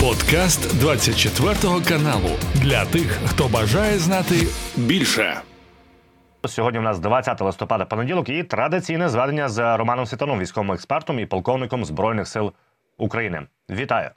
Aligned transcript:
Подкаст 0.00 0.78
24 0.80 1.54
каналу 1.88 2.30
для 2.54 2.84
тих, 2.84 3.18
хто 3.26 3.48
бажає 3.48 3.98
знати 3.98 4.34
більше. 4.76 5.40
Сьогодні 6.46 6.78
у 6.78 6.82
нас 6.82 6.98
20 6.98 7.40
листопада 7.40 7.84
понеділок 7.84 8.28
і 8.28 8.42
традиційне 8.42 9.08
зведення 9.08 9.48
з 9.48 9.76
Романом 9.76 10.06
Світаном, 10.06 10.40
військовим 10.40 10.72
експертом 10.72 11.18
і 11.18 11.26
полковником 11.26 11.84
збройних 11.84 12.28
сил 12.28 12.52
України. 12.98 13.42
Вітаю! 13.70 14.10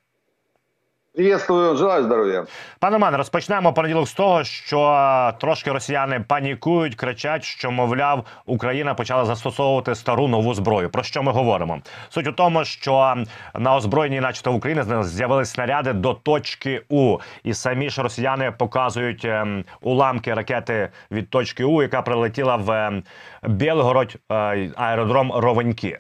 Приветствую, 1.15 1.77
желаю 1.77 2.04
здоров'я. 2.04 2.46
Пане 2.79 2.93
Романе, 2.93 3.18
розпочнемо 3.18 3.73
понеділок 3.73 4.07
з 4.07 4.14
того, 4.14 4.43
що 4.43 5.34
трошки 5.39 5.71
росіяни 5.71 6.20
панікують, 6.28 6.96
кричать, 6.96 7.43
що 7.43 7.71
мовляв 7.71 8.25
Україна 8.46 8.93
почала 8.93 9.25
застосовувати 9.25 9.96
стару 9.96 10.28
нову 10.28 10.54
зброю. 10.54 10.89
Про 10.89 11.04
що 11.04 11.23
ми 11.23 11.32
говоримо? 11.32 11.82
Суть 12.10 12.28
у 12.28 12.32
тому, 12.32 12.65
що 12.65 13.23
на 13.55 13.75
озброєнні, 13.75 14.20
начебто 14.20 14.52
в 14.52 14.55
Україні, 14.55 14.84
з'явились 15.04 15.50
снаряди 15.50 15.93
до 15.93 16.14
точки 16.14 16.82
У, 16.89 17.18
і 17.43 17.54
самі 17.54 17.89
ж 17.89 18.04
росіяни 18.04 18.52
показують 18.52 19.25
ем, 19.25 19.66
уламки 19.82 20.33
ракети 20.33 20.89
від 21.11 21.30
точки 21.30 21.64
У, 21.64 21.82
яка 21.82 22.02
прилетіла 22.02 22.55
в 22.55 22.71
ем, 22.71 23.04
Білгород 23.43 24.16
е, 24.32 24.36
аеродром 24.75 25.32
Ровеньки. 25.32 26.00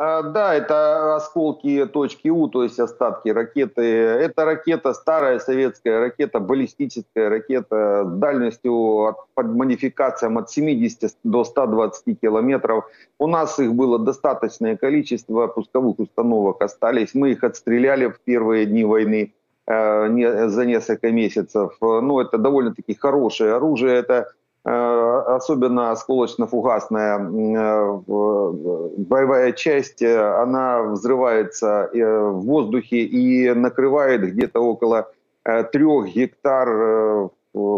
А, 0.00 0.22
да, 0.22 0.54
это 0.54 1.16
осколки 1.16 1.84
точки 1.86 2.28
У, 2.28 2.46
то 2.46 2.62
есть 2.62 2.78
остатки 2.78 3.30
ракеты. 3.30 3.82
Это 3.82 4.44
ракета, 4.44 4.94
старая 4.94 5.40
советская 5.40 5.98
ракета, 5.98 6.38
баллистическая 6.38 7.28
ракета 7.28 8.04
с 8.06 8.12
дальностью 8.16 9.06
от, 9.06 9.16
под 9.34 9.46
модификациям 9.48 10.38
от 10.38 10.52
70 10.52 11.16
до 11.24 11.42
120 11.42 12.20
километров. 12.20 12.84
У 13.18 13.26
нас 13.26 13.58
их 13.58 13.74
было 13.74 13.98
достаточное 13.98 14.76
количество, 14.76 15.48
пусковых 15.48 15.98
установок 15.98 16.62
остались. 16.62 17.12
Мы 17.14 17.32
их 17.32 17.42
отстреляли 17.42 18.06
в 18.06 18.20
первые 18.20 18.66
дни 18.66 18.84
войны 18.84 19.34
э, 19.66 20.08
не, 20.10 20.48
за 20.48 20.64
несколько 20.64 21.10
месяцев. 21.10 21.76
Ну, 21.80 22.20
это 22.20 22.38
довольно-таки 22.38 22.94
хорошее 22.94 23.54
оружие. 23.54 23.96
Это 23.96 24.28
особенно 24.68 25.92
осколочно-фугасная 25.92 27.18
э, 27.18 28.00
боевая 28.98 29.52
часть, 29.52 30.02
э, 30.02 30.18
она 30.42 30.82
взрывается 30.82 31.90
в 31.92 32.40
воздухе 32.40 32.98
и 32.98 33.50
накрывает 33.54 34.22
где-то 34.22 34.60
около 34.60 35.10
трех 35.72 36.08
гектар 36.14 37.30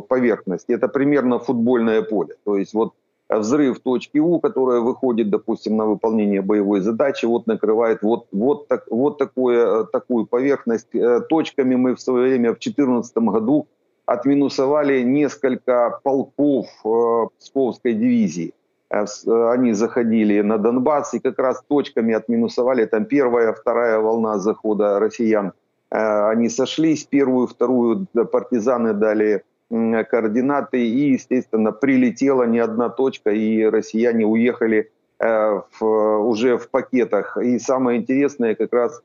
поверхности. 0.09 0.73
Это 0.73 0.89
примерно 0.89 1.39
футбольное 1.39 2.03
поле. 2.03 2.35
То 2.45 2.57
есть 2.57 2.75
вот 2.75 2.95
взрыв 3.29 3.79
точки 3.81 4.19
У, 4.19 4.41
которая 4.41 4.81
выходит, 4.81 5.31
допустим, 5.31 5.77
на 5.77 5.87
выполнение 5.87 6.43
боевой 6.43 6.81
задачи, 6.81 7.27
вот 7.27 7.47
накрывает 7.47 8.03
вот, 8.03 8.27
вот, 8.33 8.67
так, 8.67 8.87
вот 8.91 9.19
такое, 9.19 9.85
такую 9.85 10.27
поверхность. 10.27 10.89
Точками 11.29 11.77
мы 11.77 11.95
в 11.95 12.01
свое 12.01 12.25
время 12.25 12.51
в 12.51 12.59
2014 12.59 13.17
году 13.19 13.69
отминусовали 14.11 15.03
несколько 15.03 16.01
полков 16.03 16.67
э, 16.85 17.27
Псковской 17.39 17.95
дивизии. 17.95 18.53
Э, 18.91 19.05
э, 19.05 19.51
они 19.53 19.73
заходили 19.73 20.41
на 20.41 20.59
Донбасс 20.59 21.15
и 21.15 21.21
как 21.21 21.39
раз 21.39 21.63
точками 21.69 22.15
отминусовали. 22.15 22.87
Там 22.87 23.05
первая, 23.05 23.53
вторая 23.53 24.01
волна 24.01 24.39
захода 24.39 24.99
россиян. 24.99 25.53
Они 25.91 26.49
сошлись, 26.49 27.05
первую, 27.05 27.47
вторую 27.49 28.07
партизаны 28.33 28.95
дали 28.95 29.43
координаты 29.71 30.79
и, 30.79 31.13
естественно, 31.13 31.73
прилетела 31.73 32.45
не 32.45 32.61
одна 32.61 32.89
точка, 32.89 33.31
и 33.31 33.65
россияне 33.65 34.25
уехали 34.25 34.89
в, 35.19 35.83
уже 35.83 36.59
в 36.59 36.69
пакетах. 36.71 37.37
И 37.39 37.59
самое 37.59 37.99
интересное 37.99 38.55
как 38.55 38.73
раз 38.73 39.03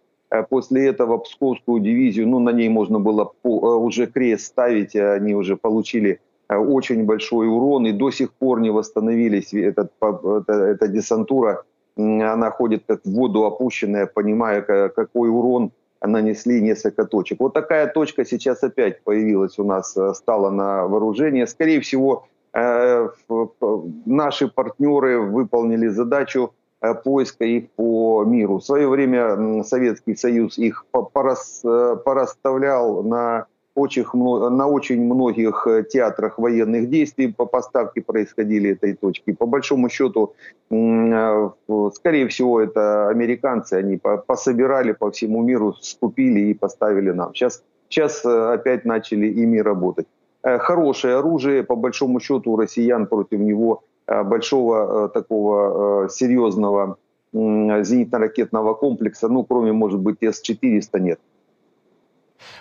после 0.49 0.87
этого 0.87 1.17
Псковскую 1.17 1.79
дивизию, 1.79 2.27
ну, 2.27 2.39
на 2.39 2.51
ней 2.51 2.69
можно 2.69 2.99
было 2.99 3.31
э, 3.43 3.47
уже 3.47 4.07
крест 4.07 4.45
ставить, 4.45 4.95
они 4.95 5.35
уже 5.35 5.55
получили 5.55 6.19
э, 6.49 6.55
очень 6.55 7.05
большой 7.05 7.47
урон 7.47 7.85
и 7.85 7.91
до 7.91 8.11
сих 8.11 8.33
пор 8.33 8.59
не 8.61 8.71
восстановились. 8.71 9.53
Этот, 9.53 9.91
эта, 10.01 10.87
десантура, 10.87 11.63
она 11.95 12.51
ходит 12.51 12.83
как 12.87 13.01
в 13.03 13.11
воду 13.11 13.45
опущенная, 13.45 14.05
понимая, 14.05 14.61
какой 14.61 15.29
урон 15.29 15.71
нанесли 16.01 16.61
несколько 16.61 17.05
точек. 17.05 17.39
Вот 17.39 17.53
такая 17.53 17.87
точка 17.87 18.25
сейчас 18.25 18.63
опять 18.63 19.03
появилась 19.03 19.57
у 19.59 19.63
нас, 19.63 19.97
стала 20.13 20.49
на 20.49 20.87
вооружение. 20.87 21.47
Скорее 21.47 21.79
всего, 21.79 22.27
наши 24.05 24.47
партнеры 24.47 25.21
выполнили 25.21 25.87
задачу 25.87 26.51
Э, 26.51 26.64
поиска 26.93 27.45
их 27.45 27.71
по 27.71 28.23
миру. 28.25 28.59
В 28.59 28.63
свое 28.63 28.87
время 28.87 29.63
Советский 29.63 30.15
Союз 30.15 30.57
их 30.57 30.85
порас, 30.91 31.61
э, 31.63 31.97
порасставлял 32.03 33.03
на 33.03 33.47
очень, 33.75 34.05
на 34.13 34.67
очень 34.67 35.03
многих 35.03 35.67
э, 35.67 35.83
театрах 35.83 36.39
военных 36.39 36.89
действий 36.89 37.33
по 37.33 37.45
поставке 37.45 38.01
происходили 38.01 38.71
этой 38.71 38.93
точки. 38.93 39.33
По 39.33 39.45
большому 39.45 39.89
счету, 39.89 40.33
скорее 40.67 42.27
всего, 42.27 42.61
это 42.61 43.09
американцы, 43.09 43.73
они 43.73 43.99
пособирали 44.27 44.93
по 44.93 45.11
всему 45.11 45.43
миру, 45.43 45.73
скупили 45.81 46.51
и 46.51 46.53
поставили 46.53 47.11
нам. 47.11 47.33
Сейчас, 47.33 47.63
сейчас 47.89 48.25
опять 48.25 48.85
начали 48.85 49.27
ими 49.27 49.59
работать. 49.59 50.07
Хорошее 50.41 51.17
оружие, 51.17 51.63
по 51.63 51.75
большому 51.75 52.19
счету, 52.19 52.51
у 52.51 52.57
россиян 52.57 53.07
против 53.07 53.39
него 53.39 53.81
Э, 53.85 53.94
большого 54.10 55.06
э, 55.06 55.08
такого 55.08 56.04
э, 56.04 56.08
серьезного 56.08 56.96
зенитно-ракетного 57.32 58.74
комплекса, 58.74 59.28
ну, 59.28 59.44
кроме, 59.44 59.72
может 59.72 60.00
быть, 60.00 60.20
С-400 60.20 60.98
нет. 60.98 61.20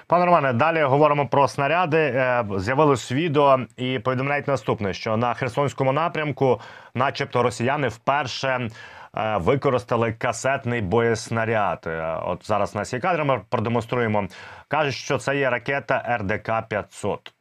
Пане 0.08 0.26
Романе, 0.26 0.54
далі 0.54 0.84
говоримо 0.84 1.28
про 1.28 1.48
снаряди. 1.48 2.26
З'явилось 2.58 3.12
відео 3.12 3.60
і 3.78 4.00
повідомляють 4.00 4.48
наступне: 4.48 4.94
що 4.94 5.18
на 5.18 5.34
Херсонському 5.34 5.92
напрямку, 5.92 6.60
начебто, 6.94 7.44
росіяни 7.44 7.88
вперше 7.88 8.70
використали 9.40 10.14
касетний 10.14 10.82
боєснаряд. 10.82 11.90
От 12.26 12.48
зараз 12.48 12.76
на 12.76 12.86
цій 12.86 13.00
кадрі 13.00 13.24
ми 13.24 13.42
продемонструємо. 13.50 14.28
кажуть, 14.68 14.94
що 14.94 15.18
це 15.18 15.38
є 15.38 15.50
ракета 15.50 16.18
РДК 16.22 16.68
500 16.70 17.20
Э, 17.20 17.33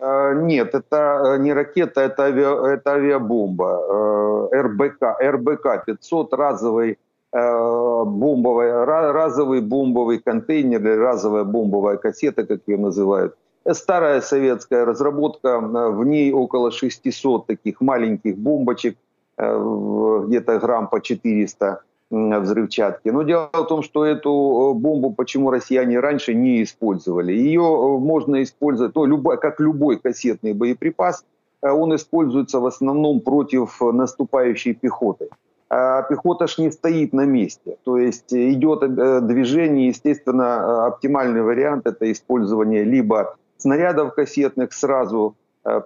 нет, 0.00 0.74
это 0.74 1.22
э, 1.24 1.38
не 1.38 1.52
ракета, 1.52 2.00
это, 2.00 2.24
авиа, 2.24 2.66
это 2.66 2.92
авиабомба. 2.92 4.48
Э, 4.52 4.62
РБК, 4.62 5.02
РБК 5.20 5.84
500 5.86 6.32
разовый 6.34 6.98
бомбовый, 7.32 8.84
разовый 8.84 9.60
бомбовый 9.60 10.18
контейнер 10.18 10.80
или 10.80 10.96
разовая 10.96 11.44
бомбовая 11.44 11.96
кассета, 11.96 12.44
как 12.44 12.60
ее 12.66 12.76
называют. 12.76 13.36
Старая 13.70 14.20
советская 14.20 14.84
разработка, 14.84 15.60
в 15.60 16.04
ней 16.04 16.32
около 16.32 16.72
600 16.72 17.46
таких 17.46 17.80
маленьких 17.80 18.36
бомбочек, 18.36 18.96
где-то 19.36 20.58
грамм 20.58 20.88
по 20.88 21.00
400 21.00 21.82
взрывчатки. 22.10 23.08
Но 23.08 23.22
дело 23.22 23.50
в 23.52 23.64
том, 23.66 23.82
что 23.82 24.04
эту 24.04 24.30
э, 24.30 24.78
бомбу 24.78 25.12
почему 25.12 25.50
россияне 25.50 26.00
раньше 26.00 26.34
не 26.34 26.62
использовали. 26.62 27.32
Ее 27.32 27.62
э, 27.62 27.98
можно 27.98 28.42
использовать, 28.42 28.94
ну, 28.94 29.04
любой, 29.04 29.38
как 29.38 29.60
любой 29.60 29.98
кассетный 29.98 30.52
боеприпас, 30.52 31.24
э, 31.62 31.70
он 31.70 31.94
используется 31.94 32.58
в 32.58 32.66
основном 32.66 33.20
против 33.20 33.80
наступающей 33.80 34.74
пехоты. 34.74 35.28
А 35.68 36.02
пехота 36.02 36.48
ж 36.48 36.58
не 36.58 36.72
стоит 36.72 37.12
на 37.12 37.24
месте. 37.26 37.76
То 37.84 37.96
есть 37.96 38.34
идет 38.34 38.80
движение, 39.26 39.88
естественно, 39.88 40.86
оптимальный 40.86 41.42
вариант 41.42 41.86
это 41.86 42.10
использование 42.10 42.82
либо 42.82 43.36
снарядов 43.56 44.14
кассетных 44.14 44.72
сразу 44.72 45.36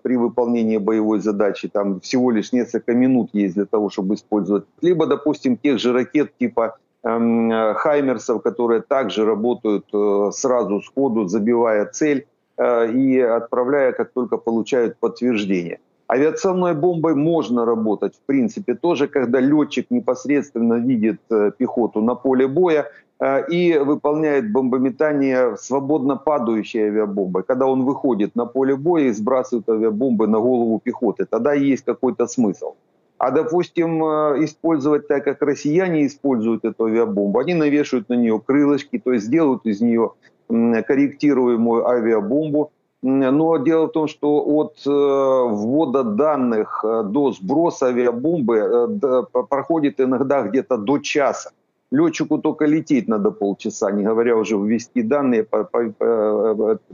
при 0.02 0.16
выполнении 0.16 0.78
боевой 0.78 1.20
задачи, 1.20 1.68
там 1.68 2.00
всего 2.00 2.30
лишь 2.30 2.52
несколько 2.52 2.94
минут 2.94 3.30
есть 3.32 3.54
для 3.54 3.64
того, 3.64 3.90
чтобы 3.90 4.14
использовать. 4.14 4.64
Либо, 4.80 5.06
допустим, 5.06 5.56
тех 5.56 5.78
же 5.78 5.92
ракет 5.92 6.32
типа 6.38 6.76
эм, 7.02 7.50
Хаймерсов, 7.74 8.42
которые 8.42 8.82
также 8.82 9.24
работают 9.24 9.86
э, 9.92 10.30
сразу 10.32 10.80
сходу, 10.80 11.26
забивая 11.26 11.86
цель 11.86 12.26
э, 12.56 12.92
и 12.92 13.20
отправляя, 13.20 13.92
как 13.92 14.12
только 14.12 14.36
получают 14.36 14.96
подтверждение. 14.98 15.78
Авиационной 16.06 16.74
бомбой 16.74 17.14
можно 17.14 17.64
работать, 17.64 18.14
в 18.14 18.26
принципе, 18.26 18.74
тоже, 18.74 19.08
когда 19.08 19.40
летчик 19.40 19.86
непосредственно 19.90 20.74
видит 20.74 21.20
э, 21.30 21.50
пехоту 21.56 22.02
на 22.02 22.14
поле 22.14 22.46
боя 22.46 22.82
э, 22.82 22.86
и 23.22 23.78
выполняет 23.78 24.52
бомбометание 24.52 25.56
свободно 25.56 26.16
падающей 26.16 26.80
авиабомбой. 26.80 27.42
Когда 27.42 27.66
он 27.66 27.84
выходит 27.84 28.34
на 28.34 28.44
поле 28.44 28.74
боя 28.76 29.04
и 29.04 29.12
сбрасывает 29.12 29.68
авиабомбы 29.68 30.26
на 30.26 30.40
голову 30.40 30.80
пехоты, 30.82 31.24
тогда 31.24 31.54
есть 31.54 31.84
какой-то 31.84 32.26
смысл. 32.26 32.74
А, 33.18 33.30
допустим, 33.30 34.04
э, 34.04 34.44
использовать 34.44 35.08
так, 35.08 35.24
как 35.24 35.40
россияне 35.42 36.06
используют 36.06 36.64
эту 36.64 36.86
авиабомбу, 36.86 37.38
они 37.38 37.54
навешивают 37.54 38.08
на 38.08 38.14
нее 38.14 38.40
крылышки, 38.44 38.98
то 38.98 39.12
есть 39.12 39.30
делают 39.30 39.64
из 39.64 39.80
нее 39.80 40.12
корректируемую 40.48 41.88
авиабомбу, 41.88 42.72
но 43.02 43.58
дело 43.58 43.86
в 43.86 43.92
том, 43.92 44.08
что 44.08 44.42
от 44.44 44.78
э, 44.86 44.90
ввода 44.90 46.04
данных 46.04 46.84
э, 46.84 47.02
до 47.04 47.32
сброса 47.32 47.86
авиабомбы 47.86 48.56
э, 48.56 49.42
проходит 49.48 50.00
иногда 50.00 50.42
где-то 50.42 50.76
до 50.76 50.98
часа. 50.98 51.50
Летчику 51.94 52.38
только 52.38 52.66
лететь 52.66 53.08
надо 53.08 53.30
полчаса, 53.30 53.90
не 53.90 54.04
говоря 54.04 54.36
уже 54.36 54.56
ввести 54.56 55.02
данные, 55.02 55.46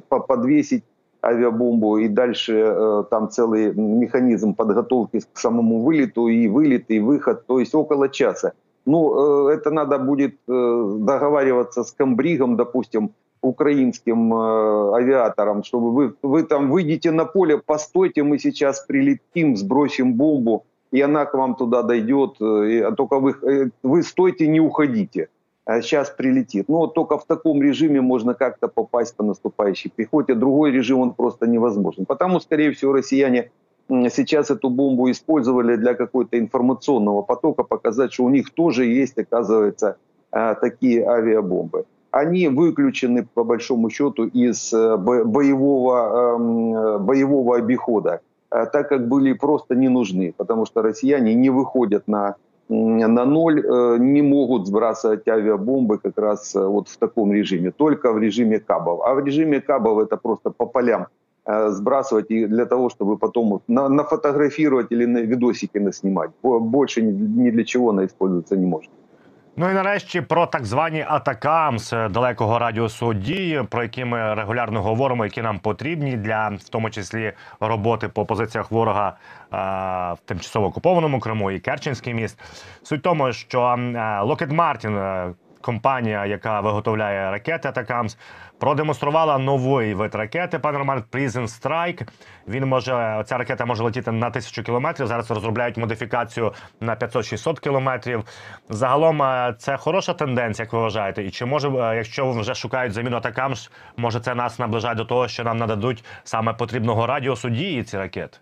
подвесить 0.09 0.85
авиабомбу 1.23 1.99
и 1.99 2.09
дальше 2.09 2.53
э, 2.53 3.05
там 3.11 3.29
целый 3.31 3.75
механизм 3.75 4.55
подготовки 4.55 5.21
к 5.33 5.39
самому 5.39 5.81
вылету 5.81 6.29
и 6.29 6.49
вылет 6.49 6.91
и 6.91 7.01
выход, 7.01 7.47
то 7.47 7.61
есть 7.61 7.75
около 7.75 8.09
часа. 8.09 8.53
Ну, 8.87 9.49
э, 9.49 9.55
это 9.55 9.71
надо 9.71 9.99
будет 9.99 10.35
э, 10.49 10.97
договариваться 11.01 11.83
с 11.83 11.93
комбригом, 11.93 12.57
допустим, 12.57 13.11
украинским 13.43 14.35
авиаторам, 14.35 15.63
чтобы 15.63 15.93
вы, 15.93 16.15
вы 16.23 16.43
там 16.43 16.71
выйдете 16.71 17.11
на 17.11 17.25
поле, 17.25 17.57
постойте, 17.57 18.23
мы 18.23 18.39
сейчас 18.39 18.81
прилетим, 18.87 19.57
сбросим 19.57 20.15
бомбу, 20.15 20.65
и 20.91 21.01
она 21.01 21.27
к 21.27 21.35
вам 21.35 21.55
туда 21.55 21.83
дойдет, 21.83 22.37
э, 22.41 22.83
а 22.83 22.93
только 22.93 23.19
вы, 23.19 23.35
э, 23.43 23.71
вы 23.83 24.03
стойте, 24.03 24.49
не 24.49 24.61
уходите 24.61 25.29
сейчас 25.83 26.11
прилетит. 26.11 26.69
Но 26.69 26.79
вот 26.79 26.95
только 26.95 27.17
в 27.17 27.27
таком 27.27 27.63
режиме 27.63 28.01
можно 28.01 28.35
как-то 28.35 28.67
попасть 28.67 29.15
по 29.15 29.23
наступающей 29.23 29.93
пехоте. 29.95 30.35
Другой 30.35 30.73
режим 30.73 30.99
он 30.99 31.13
просто 31.13 31.47
невозможен. 31.47 32.07
Потому, 32.07 32.41
скорее 32.41 32.73
всего, 32.73 32.93
россияне 32.93 33.51
сейчас 34.11 34.51
эту 34.51 34.71
бомбу 34.71 35.11
использовали 35.11 35.77
для 35.77 35.95
какой-то 35.95 36.39
информационного 36.39 37.23
потока, 37.23 37.65
показать, 37.65 38.13
что 38.13 38.25
у 38.25 38.29
них 38.29 38.51
тоже 38.51 38.85
есть, 38.87 39.19
оказывается, 39.19 39.97
э, 40.33 40.55
такие 40.61 41.07
авиабомбы. 41.07 41.85
Они 42.11 42.49
выключены, 42.49 43.27
по 43.35 43.45
большому 43.45 43.91
счету, 43.91 44.27
из 44.27 44.73
э, 44.73 44.97
боевого, 44.97 46.37
эм, 46.37 47.05
боевого 47.05 47.57
обихода, 47.57 48.21
так 48.51 48.89
как 48.89 49.09
были 49.09 49.33
просто 49.33 49.75
не 49.75 49.89
нужны, 49.89 50.35
потому 50.37 50.67
что 50.67 50.83
россияне 50.83 51.35
не 51.35 51.51
выходят 51.51 52.09
на 52.09 52.37
на 52.71 53.25
ноль 53.25 53.67
э, 53.67 53.97
не 53.99 54.23
могут 54.23 54.67
сбрасывать 54.67 55.29
авиабомбы 55.29 55.99
как 55.99 56.19
раз 56.19 56.55
э, 56.55 56.67
вот 56.67 56.89
в 56.89 56.97
таком 56.97 57.33
режиме, 57.33 57.73
только 57.73 58.13
в 58.13 58.19
режиме 58.19 58.61
кабов. 58.61 59.01
А 59.05 59.15
в 59.15 59.25
режиме 59.25 59.61
кабов 59.61 59.99
это 59.99 60.17
просто 60.17 60.51
по 60.51 60.67
полям 60.67 61.07
э, 61.47 61.71
сбрасывать 61.71 62.31
и 62.31 62.47
для 62.47 62.67
того, 62.67 62.89
чтобы 62.89 63.19
потом 63.19 63.61
на, 63.67 63.89
нафотографировать 63.89 64.93
или 64.93 65.05
на 65.05 65.19
видосики 65.19 65.79
наснимать. 65.79 66.31
Больше 66.43 67.03
ни 67.03 67.51
для 67.51 67.65
чего 67.65 67.91
она 67.91 68.05
использоваться 68.05 68.57
не 68.57 68.67
может. 68.67 68.91
Ну 69.61 69.71
і 69.71 69.75
нарешті 69.75 70.21
про 70.21 70.47
так 70.47 70.65
звані 70.65 71.05
атакамс 71.09 71.91
далекого 71.91 72.59
радіусу 72.59 73.15
дії, 73.15 73.63
про 73.63 73.83
які 73.83 74.05
ми 74.05 74.35
регулярно 74.35 74.83
говоримо, 74.83 75.25
які 75.25 75.43
нам 75.43 75.59
потрібні 75.59 76.17
для 76.17 76.49
в 76.49 76.69
тому 76.69 76.91
числі 76.91 77.33
роботи 77.61 78.09
по 78.09 78.27
позиціях 78.27 78.71
ворога 78.71 79.17
а, 79.51 80.13
в 80.13 80.19
тимчасово 80.25 80.67
окупованому 80.67 81.21
Криму 81.21 81.51
і 81.51 81.61
Керченський 81.61 82.15
міст. 82.15 82.39
Суть 82.83 83.01
в 83.01 83.03
тому, 83.03 83.33
що 83.33 83.61
Локет 84.23 84.51
Martin, 84.51 85.35
компанія, 85.61 86.27
яка 86.27 86.61
виготовляє 86.61 87.31
ракети 87.31 87.69
Атакамс, 87.69 88.17
продемонструвала 88.59 89.39
новий 89.39 89.95
вид 89.95 90.15
ракети. 90.15 90.59
Пане 90.59 90.79
Роман 90.79 91.05
Prison 91.13 91.43
Strike. 91.43 92.09
Він 92.49 92.67
може 92.67 93.23
ця 93.27 93.39
ракета 93.39 93.65
може 93.65 93.83
летіти 93.83 94.13
на 94.13 94.31
тисячу 94.31 94.63
кілометрів. 94.63 95.07
Зараз 95.07 95.31
розробляють 95.31 95.77
модифікацію 95.77 96.53
на 96.81 96.97
500-600 96.97 97.61
кілометрів. 97.61 98.25
Загалом 98.69 99.23
е, 99.23 99.55
це 99.59 99.77
хороша 99.77 100.13
тенденція, 100.15 100.65
як 100.65 100.73
ви 100.73 100.79
вважаєте. 100.79 101.25
І 101.25 101.31
чи 101.31 101.45
може, 101.45 101.69
е, 101.69 101.97
якщо 101.97 102.31
вже 102.31 102.55
шукають 102.55 102.93
заміну 102.93 103.17
Атакамс, 103.17 103.71
може 103.97 104.21
це 104.21 104.35
нас 104.35 104.59
наближає 104.59 104.95
до 104.95 105.05
того, 105.05 105.29
що 105.29 105.45
нам 105.45 105.57
нададуть 105.57 106.05
саме 106.25 106.53
потрібного 106.53 107.07
радіусу 107.07 107.51
дії 107.51 107.85
ці 107.85 107.99
ракети? 107.99 108.39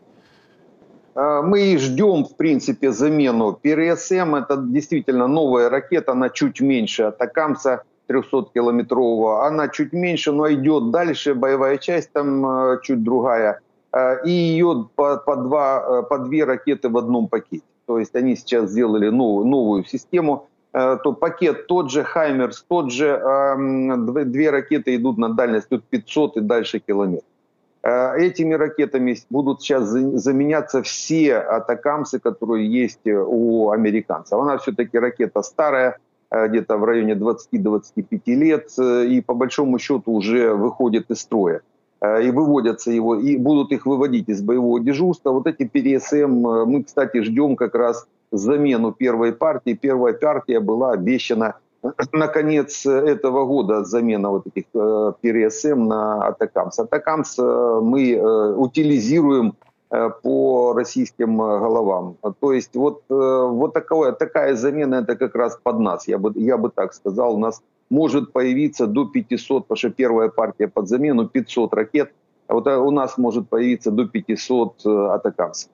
Мы 1.18 1.76
ждем, 1.78 2.24
в 2.24 2.36
принципе, 2.36 2.92
замену 2.92 3.52
ПРСМ. 3.52 4.36
Это 4.36 4.56
действительно 4.56 5.26
новая 5.26 5.68
ракета, 5.68 6.12
она 6.12 6.28
чуть 6.28 6.60
меньше 6.60 7.04
Атакамса 7.04 7.82
300-километрового. 8.08 9.44
Она 9.44 9.66
чуть 9.68 9.92
меньше, 9.92 10.30
но 10.30 10.48
идет 10.52 10.92
дальше, 10.92 11.34
боевая 11.34 11.78
часть 11.78 12.12
там 12.12 12.46
э, 12.46 12.78
чуть 12.84 13.02
другая. 13.02 13.58
Э, 13.92 14.24
и 14.24 14.30
ее 14.30 14.88
по, 14.94 15.16
по, 15.16 15.34
два, 15.34 16.02
по 16.02 16.18
две 16.18 16.44
ракеты 16.44 16.88
в 16.88 16.96
одном 16.96 17.26
пакете. 17.26 17.64
То 17.86 17.98
есть 17.98 18.14
они 18.14 18.36
сейчас 18.36 18.70
сделали 18.70 19.08
новую, 19.08 19.46
новую 19.46 19.84
систему. 19.84 20.46
То 20.70 21.12
пакет 21.18 21.66
тот 21.66 21.90
же, 21.90 22.04
Хаймерс 22.04 22.64
тот 22.68 22.92
же, 22.92 23.06
эм, 23.06 24.06
две 24.30 24.50
ракеты 24.50 24.94
идут 24.94 25.16
на 25.16 25.30
дальность 25.30 25.70
тут 25.70 25.82
500 25.84 26.36
и 26.36 26.40
дальше 26.40 26.78
километров. 26.78 27.24
Э, 27.88 28.18
этими 28.18 28.52
ракетами 28.52 29.16
будут 29.30 29.62
сейчас 29.62 29.84
заменяться 29.88 30.82
все 30.82 31.38
атакамсы, 31.38 32.18
которые 32.18 32.70
есть 32.70 33.06
э, 33.06 33.16
у 33.16 33.70
американцев. 33.70 34.38
Она 34.38 34.58
все-таки 34.58 34.98
ракета 34.98 35.42
старая, 35.42 35.96
э, 36.30 36.48
где-то 36.48 36.76
в 36.76 36.84
районе 36.84 37.14
20-25 37.14 38.20
лет, 38.26 38.78
и 38.78 39.22
по 39.22 39.32
большому 39.32 39.78
счету 39.78 40.12
уже 40.12 40.52
выходит 40.52 41.10
из 41.10 41.20
строя. 41.20 41.62
И 42.00 42.30
выводятся 42.30 42.92
его, 42.92 43.16
и 43.16 43.36
будут 43.36 43.72
их 43.72 43.84
выводить 43.84 44.28
из 44.28 44.40
боевого 44.40 44.78
дежурства. 44.78 45.32
Вот 45.32 45.48
эти 45.48 45.64
ПРСМ 45.64 46.30
мы, 46.66 46.84
кстати, 46.84 47.22
ждем 47.22 47.56
как 47.56 47.74
раз 47.74 48.06
замену 48.30 48.92
первой 48.92 49.32
партии. 49.32 49.72
Первая 49.72 50.12
партия 50.12 50.60
была 50.60 50.92
обещана 50.92 51.56
на 52.12 52.28
конец 52.28 52.86
этого 52.86 53.44
года 53.44 53.84
замена 53.84 54.30
вот 54.30 54.46
этих 54.46 54.64
э, 54.74 55.12
ПРСМ 55.22 55.86
на 55.86 56.28
Атакамс. 56.28 56.78
Атакамс 56.78 57.38
э, 57.38 57.80
мы 57.82 58.12
э, 58.12 58.54
утилизируем 58.54 59.54
по 60.22 60.74
российским 60.74 61.38
головам. 61.38 62.18
То 62.40 62.52
есть 62.52 62.76
вот, 62.76 63.04
вот 63.08 63.72
такое, 63.72 64.12
такая 64.12 64.54
замена 64.54 64.96
это 64.96 65.16
как 65.16 65.34
раз 65.34 65.58
под 65.62 65.78
нас, 65.78 66.06
я 66.06 66.18
бы, 66.18 66.30
я 66.34 66.58
бы 66.58 66.68
так 66.68 66.92
сказал. 66.92 67.36
У 67.36 67.38
нас 67.38 67.62
может 67.88 68.34
появиться 68.34 68.86
до 68.86 69.06
500, 69.06 69.62
потому 69.62 69.78
что 69.78 69.88
первая 69.88 70.28
партия 70.28 70.68
под 70.68 70.88
замену 70.88 71.26
500 71.26 71.72
ракет, 71.72 72.12
а 72.48 72.52
вот 72.52 72.66
у 72.66 72.90
нас 72.90 73.16
может 73.16 73.48
появиться 73.48 73.90
до 73.90 74.04
500 74.06 74.84
атакамсов. 74.84 75.70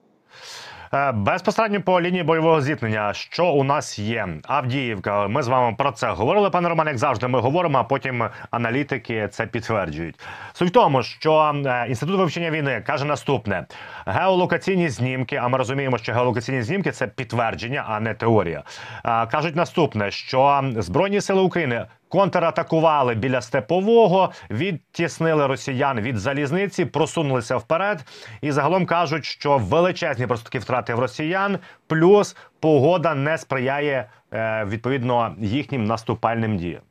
Е, 0.95 1.11
безпосередньо 1.11 1.81
по 1.81 2.01
лінії 2.01 2.23
бойового 2.23 2.61
зіткнення, 2.61 3.13
що 3.13 3.45
у 3.45 3.63
нас 3.63 3.99
є 3.99 4.27
Авдіївка. 4.43 5.27
Ми 5.27 5.43
з 5.43 5.47
вами 5.47 5.75
про 5.77 5.91
це 5.91 6.11
говорили, 6.11 6.49
пане 6.49 6.69
Роман, 6.69 6.87
як 6.87 6.97
завжди. 6.97 7.27
Ми 7.27 7.39
говоримо, 7.39 7.77
а 7.77 7.83
потім 7.83 8.29
аналітики 8.51 9.27
це 9.31 9.45
підтверджують. 9.45 10.19
Суть 10.53 10.69
в 10.69 10.71
тому, 10.71 11.03
що 11.03 11.53
е, 11.65 11.85
інститут 11.89 12.17
вивчення 12.17 12.51
війни 12.51 12.83
каже 12.87 13.05
наступне: 13.05 13.65
геолокаційні 14.05 14.89
знімки. 14.89 15.35
А 15.35 15.47
ми 15.47 15.57
розуміємо, 15.57 15.97
що 15.97 16.13
геолокаційні 16.13 16.61
знімки 16.61 16.91
це 16.91 17.07
підтвердження, 17.07 17.85
а 17.87 17.99
не 17.99 18.13
теорія. 18.13 18.63
Е, 19.05 19.25
кажуть 19.25 19.55
наступне, 19.55 20.11
що 20.11 20.63
збройні 20.77 21.21
сили 21.21 21.41
України 21.41 21.85
контратакували 22.08 23.14
біля 23.14 23.40
степового, 23.40 24.30
відтіснили 24.50 25.46
росіян 25.46 26.00
від 26.00 26.18
залізниці, 26.18 26.84
просунулися 26.84 27.56
вперед. 27.56 28.04
І 28.40 28.52
загалом 28.52 28.86
кажуть, 28.86 29.24
що 29.24 29.58
величезні 29.58 30.26
просто 30.26 30.44
такі 30.44 30.58
втрати 30.58 30.94
в 30.94 30.98
росіян, 30.98 31.58
плюс 31.86 32.36
погода 32.60 33.14
не 33.14 33.38
сприяє 33.38 34.08
е, 34.32 34.64
відповідно 34.64 35.34
їхнім 35.38 35.84
наступальним 35.84 36.56
діям. 36.56 36.82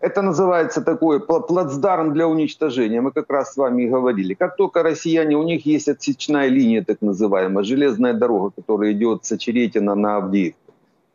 Это 0.00 0.22
называется 0.22 0.80
такой 0.80 1.20
плацдарм 1.20 2.12
для 2.12 2.26
уничтожения. 2.26 3.00
Мы 3.00 3.10
как 3.10 3.30
раз 3.30 3.52
с 3.52 3.56
вами 3.56 3.82
и 3.82 3.88
говорили. 3.88 4.34
Как 4.34 4.56
только 4.56 4.82
россияне, 4.82 5.36
у 5.36 5.42
них 5.42 5.66
есть 5.66 5.88
отсечная 5.88 6.48
линия, 6.48 6.84
так 6.84 7.02
называемая, 7.02 7.64
железная 7.64 8.14
дорога, 8.14 8.50
которая 8.50 8.92
идет 8.92 9.24
с 9.24 9.32
Очеретина 9.32 9.96
на 9.96 10.16
Авдеевку. 10.16 10.61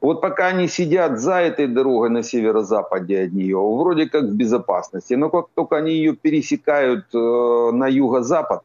Вот 0.01 0.21
пока 0.21 0.47
они 0.49 0.69
сидят 0.69 1.19
за 1.19 1.41
этой 1.41 1.67
дорогой 1.67 2.11
на 2.11 2.23
северо-западе 2.23 3.25
от 3.25 3.33
нее, 3.33 3.59
вроде 3.59 4.07
как 4.07 4.23
в 4.23 4.35
безопасности. 4.35 5.15
Но 5.15 5.29
как 5.29 5.47
только 5.55 5.77
они 5.77 5.93
ее 5.93 6.15
пересекают 6.15 7.07
э, 7.13 7.71
на 7.73 7.89
юго-запад, 7.89 8.63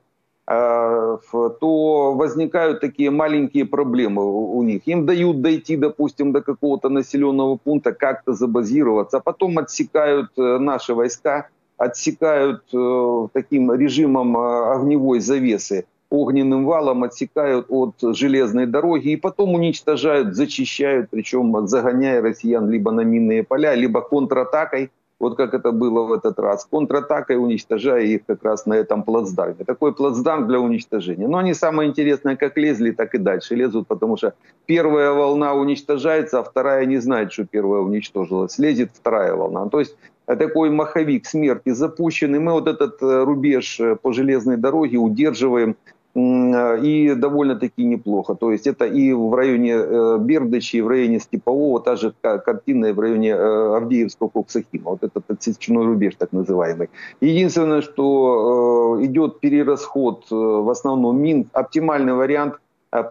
э, 0.48 1.18
то 1.60 2.14
возникают 2.14 2.82
такие 2.82 3.10
маленькие 3.10 3.66
проблемы 3.66 4.24
у, 4.24 4.62
них. 4.62 4.88
Им 4.88 5.08
дают 5.08 5.42
дойти, 5.42 5.76
допустим, 5.76 6.34
до 6.34 6.42
какого-то 6.42 6.90
населенного 6.90 7.58
пункта, 7.58 7.94
как-то 7.94 8.34
забазироваться, 8.34 9.18
а 9.18 9.22
потом 9.22 9.58
отсекают 9.58 10.30
э, 10.38 10.60
наши 10.60 10.94
войска, 10.94 11.48
отсекают 11.78 12.64
э, 12.72 13.28
таким 13.34 13.74
режимом 13.74 14.38
э, 14.38 14.76
огневой 14.76 15.20
завесы 15.20 15.86
огненным 16.14 16.66
валом 16.66 17.04
отсекают 17.04 17.66
от 17.70 17.96
железной 18.16 18.68
дороги 18.68 19.10
и 19.10 19.16
потом 19.16 19.56
уничтожают, 19.56 20.36
зачищают, 20.36 21.10
причем 21.10 21.68
загоняя 21.68 22.22
россиян 22.22 22.70
либо 22.70 22.92
на 22.92 23.02
минные 23.02 23.44
поля, 23.44 23.74
либо 23.74 24.02
контратакой, 24.02 24.92
вот 25.20 25.38
как 25.38 25.54
это 25.56 25.72
было 25.72 26.04
в 26.04 26.12
этот 26.12 26.38
раз, 26.38 26.68
контратакой 26.70 27.38
уничтожая 27.38 28.04
их 28.04 28.26
как 28.28 28.44
раз 28.44 28.68
на 28.68 28.76
этом 28.76 29.04
плацдарме. 29.04 29.64
Такой 29.66 29.94
плацдарм 29.94 30.48
для 30.48 30.60
уничтожения. 30.60 31.28
Но 31.28 31.38
они 31.38 31.56
самое 31.56 31.90
интересное, 31.90 32.36
как 32.36 32.58
лезли, 32.58 32.92
так 32.92 33.16
и 33.16 33.18
дальше 33.18 33.56
лезут, 33.56 33.88
потому 33.88 34.18
что 34.18 34.34
первая 34.68 35.12
волна 35.14 35.54
уничтожается, 35.54 36.40
а 36.40 36.44
вторая 36.44 36.86
не 36.86 36.98
знает, 36.98 37.32
что 37.32 37.46
первая 37.46 37.82
уничтожилась. 37.82 38.60
Лезет 38.60 38.92
вторая 38.94 39.34
волна. 39.34 39.68
То 39.70 39.80
есть 39.80 39.96
такой 40.26 40.70
маховик 40.70 41.26
смерти 41.26 41.70
запущен, 41.70 42.36
и 42.36 42.40
мы 42.40 42.52
вот 42.52 42.68
этот 42.68 43.02
э, 43.02 43.24
рубеж 43.24 43.80
э, 43.80 43.96
по 43.96 44.14
железной 44.14 44.58
дороге 44.58 44.98
удерживаем 44.98 45.76
и 46.16 47.16
довольно-таки 47.16 47.84
неплохо. 47.84 48.36
То 48.36 48.52
есть 48.52 48.68
это 48.68 48.86
и 48.86 49.14
в 49.14 49.34
районе 49.34 49.74
э, 49.74 50.18
Бердычи, 50.20 50.78
и 50.78 50.82
в 50.82 50.88
районе 50.88 51.20
Степового, 51.20 51.80
та 51.82 51.96
же 51.96 52.14
картина 52.22 52.88
и 52.88 52.92
в 52.92 53.00
районе 53.00 53.30
э, 53.30 53.78
Авдеевского 53.78 54.30
Коксахима. 54.30 54.92
Вот 54.92 55.04
этот 55.04 55.24
отсечной 55.28 55.86
рубеж 55.86 56.14
так 56.18 56.32
называемый. 56.32 56.90
Единственное, 57.22 57.82
что 57.82 59.00
э, 59.00 59.06
идет 59.06 59.40
перерасход 59.40 60.26
в 60.30 60.70
основном 60.70 61.20
мин. 61.20 61.50
Оптимальный 61.54 62.14
вариант 62.14 62.56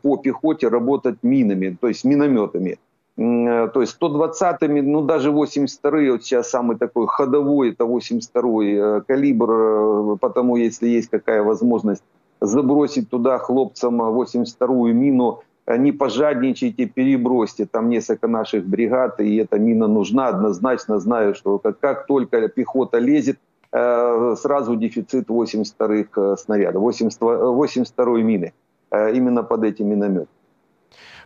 по 0.02 0.16
пехоте 0.16 0.68
работать 0.68 1.16
минами, 1.22 1.76
то 1.80 1.88
есть 1.88 2.04
минометами. 2.04 2.78
То 3.16 3.80
есть 3.80 3.98
120-ми, 4.00 4.80
ну 4.80 5.02
даже 5.02 5.30
82-й, 5.30 6.10
вот 6.10 6.22
сейчас 6.22 6.50
самый 6.50 6.78
такой 6.78 7.06
ходовой, 7.08 7.72
это 7.72 7.84
82-й 7.84 9.02
калибр, 9.02 10.16
потому 10.18 10.56
если 10.56 10.88
есть 10.88 11.10
какая 11.10 11.42
возможность 11.42 12.02
забросить 12.42 13.08
туда 13.08 13.38
хлопцам 13.38 14.02
82-ю 14.02 14.94
мину, 14.94 15.42
не 15.66 15.92
пожадничайте, 15.92 16.86
перебросьте 16.86 17.66
там 17.66 17.88
несколько 17.88 18.26
наших 18.26 18.66
бригад, 18.66 19.20
и 19.20 19.36
эта 19.36 19.58
мина 19.58 19.86
нужна. 19.86 20.28
Однозначно 20.28 20.98
знаю, 20.98 21.34
что 21.34 21.58
как, 21.58 21.78
как 21.78 22.06
только 22.06 22.48
пехота 22.48 22.98
лезет, 22.98 23.38
э, 23.72 24.34
сразу 24.36 24.76
дефицит 24.76 25.28
82-х 25.28 26.20
э, 26.20 26.36
снарядов, 26.36 26.82
82-й 26.82 28.22
мины, 28.22 28.52
э, 28.90 29.14
именно 29.14 29.44
под 29.44 29.64
эти 29.64 29.82
минометы. 29.82 30.28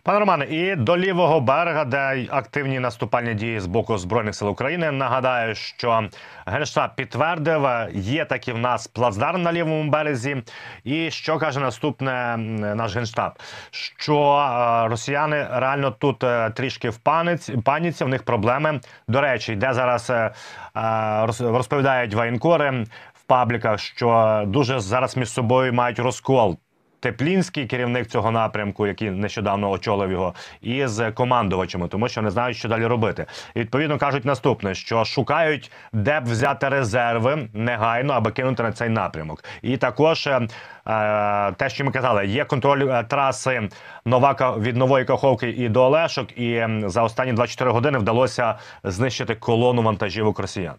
Пане 0.07 0.19
Романе, 0.19 0.45
і 0.45 0.75
до 0.75 0.97
лівого 0.97 1.39
берега, 1.41 1.85
де 1.85 2.27
активні 2.29 2.79
наступальні 2.79 3.33
дії 3.33 3.59
з 3.59 3.65
боку 3.65 3.97
збройних 3.97 4.35
сил 4.35 4.49
України. 4.49 4.91
Нагадаю, 4.91 5.55
що 5.55 6.09
генштаб 6.45 6.95
підтвердив, 6.95 7.67
є 7.93 8.25
такі 8.25 8.51
в 8.51 8.57
нас 8.57 8.87
плацдарм 8.87 9.41
на 9.41 9.53
лівому 9.53 9.91
березі. 9.91 10.43
І 10.83 11.11
що 11.11 11.37
каже 11.37 11.59
наступне 11.59 12.37
наш 12.75 12.95
генштаб? 12.95 13.31
Що 13.71 14.37
е, 14.37 14.87
росіяни 14.87 15.47
реально 15.51 15.91
тут 15.91 16.23
е, 16.23 16.49
трішки 16.49 16.89
в 16.89 16.97
паниці, 16.97 17.57
паніці, 17.57 18.03
в 18.03 18.07
них 18.07 18.23
проблеми. 18.23 18.79
До 19.07 19.21
речі, 19.21 19.53
йде 19.53 19.73
зараз 19.73 20.09
е, 20.09 20.31
розповідають 21.39 22.13
воєнкори 22.13 22.85
в 23.13 23.23
пабліках, 23.23 23.79
що 23.79 24.43
дуже 24.47 24.79
зараз 24.79 25.17
між 25.17 25.29
собою 25.29 25.73
мають 25.73 25.99
розкол. 25.99 26.57
Теплінський 26.99 27.65
керівник 27.65 28.07
цього 28.07 28.31
напрямку, 28.31 28.87
який 28.87 29.11
нещодавно 29.11 29.69
очолив 29.69 30.11
його, 30.11 30.33
і 30.61 30.87
з 30.87 31.11
командувачами, 31.11 31.87
тому 31.87 32.09
що 32.09 32.21
не 32.21 32.31
знають, 32.31 32.57
що 32.57 32.69
далі 32.69 32.85
робити. 32.85 33.25
І 33.55 33.59
відповідно 33.59 33.97
кажуть 33.97 34.25
наступне: 34.25 34.75
що 34.75 35.05
шукають, 35.05 35.71
де 35.93 36.19
б 36.19 36.23
взяти 36.23 36.69
резерви 36.69 37.47
негайно, 37.53 38.13
аби 38.13 38.31
кинути 38.31 38.63
на 38.63 38.71
цей 38.71 38.89
напрямок. 38.89 39.43
І 39.61 39.77
також 39.77 40.27
е, 40.27 40.47
те, 41.51 41.69
що 41.69 41.85
ми 41.85 41.91
казали, 41.91 42.27
є 42.27 42.45
контроль 42.45 42.89
е, 42.89 43.03
траси 43.03 43.69
Новака 44.05 44.51
від 44.51 44.77
нової 44.77 45.05
Каховки 45.05 45.49
і 45.49 45.69
до 45.69 45.83
Олешок. 45.83 46.37
І 46.37 46.67
за 46.85 47.03
останні 47.03 47.33
24 47.33 47.71
години 47.71 47.97
вдалося 47.97 48.55
знищити 48.83 49.35
колону 49.35 49.81
вантажівок 49.81 50.39
росіян. 50.39 50.75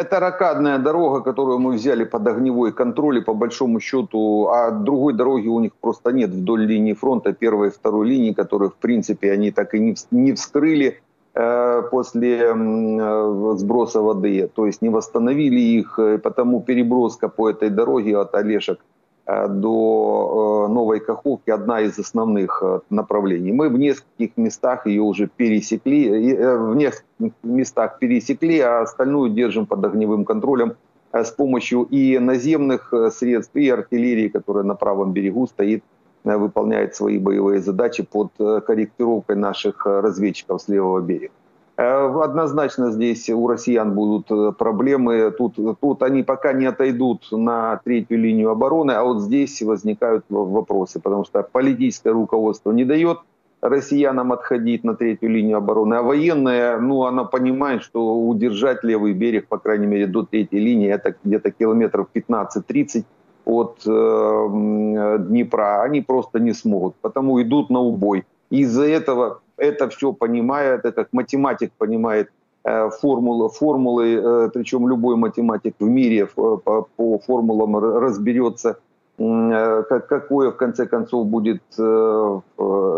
Это 0.00 0.18
ракадная 0.18 0.78
дорога, 0.78 1.20
которую 1.20 1.58
мы 1.58 1.72
взяли 1.72 2.04
под 2.04 2.26
огневой 2.26 2.72
контроль, 2.72 3.18
и 3.18 3.20
по 3.20 3.34
большому 3.34 3.80
счету, 3.80 4.48
а 4.48 4.70
другой 4.70 5.12
дороги 5.12 5.48
у 5.48 5.60
них 5.60 5.72
просто 5.74 6.10
нет 6.10 6.30
вдоль 6.30 6.64
линии 6.64 6.94
фронта, 6.94 7.34
первой 7.34 7.68
и 7.68 7.70
второй 7.70 8.08
линии, 8.08 8.32
которые, 8.32 8.70
в 8.70 8.76
принципе, 8.76 9.30
они 9.30 9.50
так 9.50 9.74
и 9.74 9.94
не, 10.10 10.32
вскрыли 10.32 11.02
э, 11.34 11.82
после 11.90 12.38
э, 12.38 13.54
сброса 13.56 14.00
воды, 14.00 14.50
то 14.54 14.64
есть 14.64 14.80
не 14.80 14.88
восстановили 14.88 15.60
их, 15.60 15.98
потому 16.22 16.62
переброска 16.62 17.28
по 17.28 17.50
этой 17.50 17.68
дороге 17.68 18.16
от 18.16 18.34
Олешек 18.34 18.78
Э, 18.78 18.99
до 19.48 20.66
э, 20.68 20.72
Новой 20.72 21.00
Каховки 21.00 21.50
одна 21.50 21.80
из 21.80 21.98
основных 21.98 22.62
э, 22.62 22.80
направлений. 22.90 23.52
Мы 23.52 23.68
в 23.68 23.78
нескольких 23.78 24.36
местах 24.36 24.86
ее 24.86 25.02
уже 25.02 25.28
пересекли, 25.28 26.34
в 26.36 26.74
нескольких 26.74 27.32
местах 27.42 27.98
пересекли, 27.98 28.60
а 28.60 28.82
остальную 28.82 29.30
держим 29.30 29.66
под 29.66 29.84
огневым 29.84 30.24
контролем 30.24 30.74
с 31.12 31.30
помощью 31.30 31.82
и 31.82 32.18
наземных 32.18 32.92
средств, 33.12 33.56
и 33.56 33.68
артиллерии, 33.68 34.28
которая 34.28 34.64
на 34.64 34.74
правом 34.74 35.12
берегу 35.12 35.46
стоит, 35.46 35.82
выполняет 36.24 36.94
свои 36.94 37.18
боевые 37.18 37.60
задачи 37.60 38.04
под 38.04 38.32
корректировкой 38.36 39.36
наших 39.36 39.86
разведчиков 39.86 40.62
с 40.62 40.68
левого 40.68 41.00
берега. 41.00 41.32
Э, 41.80 42.22
однозначно 42.22 42.90
здесь 42.90 43.30
у 43.30 43.48
россиян 43.48 43.94
будут 43.94 44.30
э, 44.30 44.52
проблемы. 44.52 45.30
Тут, 45.30 45.56
тут 45.80 46.02
они 46.02 46.22
пока 46.22 46.52
не 46.52 46.66
отойдут 46.66 47.28
на 47.32 47.80
третью 47.82 48.18
линию 48.18 48.50
обороны, 48.50 48.92
а 48.92 49.02
вот 49.02 49.22
здесь 49.22 49.62
возникают 49.62 50.26
вопросы, 50.28 51.00
потому 51.00 51.24
что 51.24 51.42
политическое 51.42 52.10
руководство 52.10 52.70
не 52.72 52.84
дает 52.84 53.20
россиянам 53.62 54.30
отходить 54.32 54.84
на 54.84 54.94
третью 54.94 55.30
линию 55.30 55.56
обороны, 55.56 55.94
а 55.94 56.02
военная, 56.02 56.78
ну, 56.78 57.04
она 57.04 57.24
понимает, 57.24 57.82
что 57.82 58.14
удержать 58.14 58.84
левый 58.84 59.14
берег, 59.14 59.48
по 59.48 59.58
крайней 59.58 59.86
мере, 59.86 60.06
до 60.06 60.22
третьей 60.22 60.60
линии, 60.60 60.90
это 60.90 61.14
где-то 61.24 61.50
километров 61.50 62.08
15-30 62.14 63.04
от 63.46 63.80
э, 63.86 65.16
Днепра, 65.20 65.82
они 65.82 66.02
просто 66.02 66.40
не 66.40 66.52
смогут, 66.52 66.94
потому 67.00 67.40
идут 67.40 67.70
на 67.70 67.80
убой. 67.80 68.24
Из-за 68.50 68.84
этого 68.84 69.40
это 69.60 69.88
все 69.88 70.12
понимает, 70.12 70.84
это 70.84 70.92
как 70.92 71.12
математик 71.12 71.72
понимает 71.78 72.30
э, 72.64 72.90
формулы, 73.00 73.48
формулы, 73.48 74.14
э, 74.14 74.50
причем 74.52 74.88
любой 74.88 75.16
математик 75.16 75.74
в 75.78 75.88
мире 75.88 76.26
по, 76.26 76.86
по 76.96 77.18
формулам 77.18 77.76
разберется, 77.76 78.78
э, 79.18 79.82
какое 80.08 80.50
в 80.50 80.56
конце 80.56 80.86
концов 80.86 81.26
будет, 81.26 81.62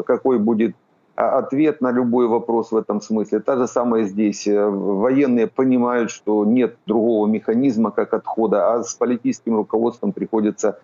какой 0.07 0.39
будет 0.39 0.75
ответ 1.15 1.81
на 1.81 1.93
любой 1.93 2.27
вопрос 2.27 2.73
в 2.73 2.77
этом 2.77 3.01
смысле. 3.01 3.41
Та 3.41 3.57
же 3.57 3.67
самое 3.67 4.05
здесь. 4.05 4.49
Военные 4.49 5.47
понимают, 5.47 6.11
что 6.11 6.45
нет 6.45 6.77
другого 6.87 7.27
механизма, 7.27 7.91
как 7.91 8.15
отхода, 8.15 8.73
а 8.73 8.83
с 8.83 8.95
политическим 8.95 9.57
руководством 9.57 10.13
приходится 10.13 10.79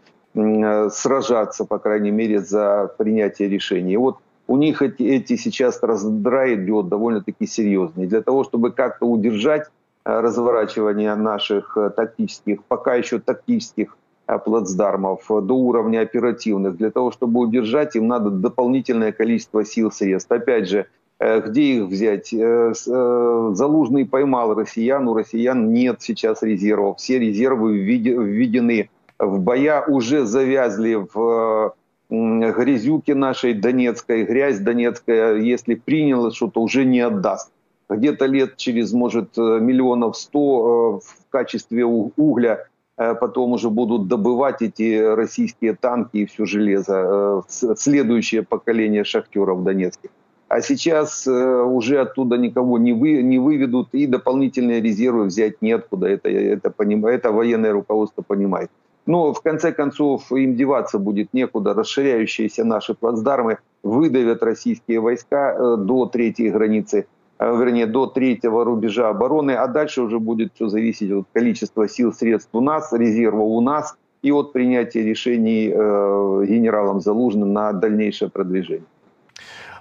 сражаться, 0.91 1.65
по 1.65 1.79
крайней 1.79 2.11
мере, 2.11 2.41
за 2.41 2.95
принятие 2.99 3.49
решений. 3.49 3.97
Вот 3.97 4.19
у 4.49 4.57
них 4.57 4.83
эти, 4.83 5.03
эти 5.03 5.37
сейчас 5.37 5.83
раздрай 5.83 6.55
идет 6.55 6.89
довольно-таки 6.89 7.47
серьезный. 7.47 8.07
Для 8.07 8.23
того, 8.23 8.45
чтобы 8.45 8.73
как-то 8.73 9.05
удержать 9.07 9.69
э, 10.05 10.21
разворачивание 10.21 11.15
наших 11.15 11.77
э, 11.77 11.91
тактических, 11.91 12.65
пока 12.65 12.95
еще 12.95 13.19
тактических 13.19 13.97
э, 14.27 14.39
плацдармов 14.39 15.27
до 15.29 15.55
уровня 15.55 16.01
оперативных. 16.01 16.79
Для 16.79 16.91
того, 16.91 17.13
чтобы 17.13 17.41
удержать, 17.41 17.95
им 17.95 18.09
надо 18.09 18.31
дополнительное 18.31 19.13
количество 19.13 19.65
сил, 19.67 19.93
средств. 19.93 20.33
Опять 20.33 20.69
же, 20.69 20.87
где 21.21 21.63
их 21.79 21.89
взять? 21.89 22.31
Залужный 22.31 24.07
поймал 24.07 24.55
россиян, 24.55 25.09
у 25.09 25.15
россиян 25.15 25.73
нет 25.73 26.01
сейчас 26.01 26.43
резервов. 26.43 26.99
Все 26.99 27.19
резервы 27.19 27.77
введены 27.77 28.89
в 29.19 29.41
боя, 29.41 29.85
уже 29.85 30.25
завязли 30.25 30.95
в 30.95 31.75
грязюки 32.11 33.13
нашей 33.13 33.55
донецкой, 33.55 34.25
грязь 34.25 34.59
донецкая, 34.59 35.37
если 35.37 35.75
приняла 35.75 36.31
что-то, 36.31 36.61
уже 36.63 36.85
не 36.85 37.01
отдаст. 37.01 37.51
Где-то 37.89 38.27
лет 38.27 38.57
через, 38.57 38.93
может, 38.93 39.39
э, 39.39 39.61
миллионов 39.61 40.17
сто 40.17 41.01
э, 41.01 41.07
в 41.07 41.31
качестве 41.31 41.85
угля 41.85 42.67
э, 42.99 43.15
потом 43.15 43.53
уже 43.53 43.71
будут 43.71 44.09
добывать 44.09 44.61
эти 44.61 44.99
российские 45.15 45.75
танки 45.75 46.19
и 46.19 46.27
все 46.27 46.45
железо, 46.45 47.43
следующее 47.49 48.43
поколение 48.43 49.05
шахтеров 49.05 49.65
донецких. 49.65 50.11
А 50.49 50.63
сейчас 50.63 51.27
уже 51.27 52.01
оттуда 52.01 52.39
никого 52.39 52.79
не, 52.79 52.95
вы, 52.95 53.23
не 53.23 53.39
выведут 53.39 53.89
и 53.93 54.07
дополнительные 54.07 54.81
резервы 54.81 55.25
взять 55.25 55.61
неоткуда. 55.61 56.07
Это, 56.07 56.31
это, 56.31 56.73
это 56.79 57.33
военное 57.33 57.73
руководство 57.73 58.23
понимает. 58.23 58.71
Но 59.09 59.33
в 59.33 59.41
конце 59.41 59.73
концов 59.73 60.31
им 60.33 60.55
деваться 60.55 60.99
будет 60.99 61.33
некуда. 61.33 61.73
Расширяющиеся 61.73 62.63
наши 62.63 62.93
плацдармы 62.93 63.57
выдавят 63.83 64.43
российские 64.43 65.01
войска 65.01 65.55
э, 65.55 65.77
до 65.79 66.05
третьей 66.05 66.51
границы, 66.51 67.07
э, 67.39 67.57
вернее, 67.59 67.87
до 67.87 68.07
третьего 68.07 68.67
рубежа 68.67 69.09
обороны, 69.09 69.53
а 69.53 69.67
дальше 69.67 70.03
уже 70.03 70.19
будет 70.19 70.53
все 70.55 70.69
зависеть 70.69 71.11
от 71.11 71.27
количества 71.33 71.89
сил, 71.89 72.13
средств 72.13 72.51
у 72.53 72.61
нас, 72.61 72.93
резерва 72.93 73.41
у 73.41 73.63
нас 73.63 73.97
и 74.21 74.31
от 74.31 74.53
принятия 74.53 75.03
решений 75.03 75.73
э, 75.73 76.45
генералом 76.47 77.01
Залужным 77.01 77.55
на 77.55 77.73
дальнейшее 77.73 78.29
продвижение. 78.29 78.85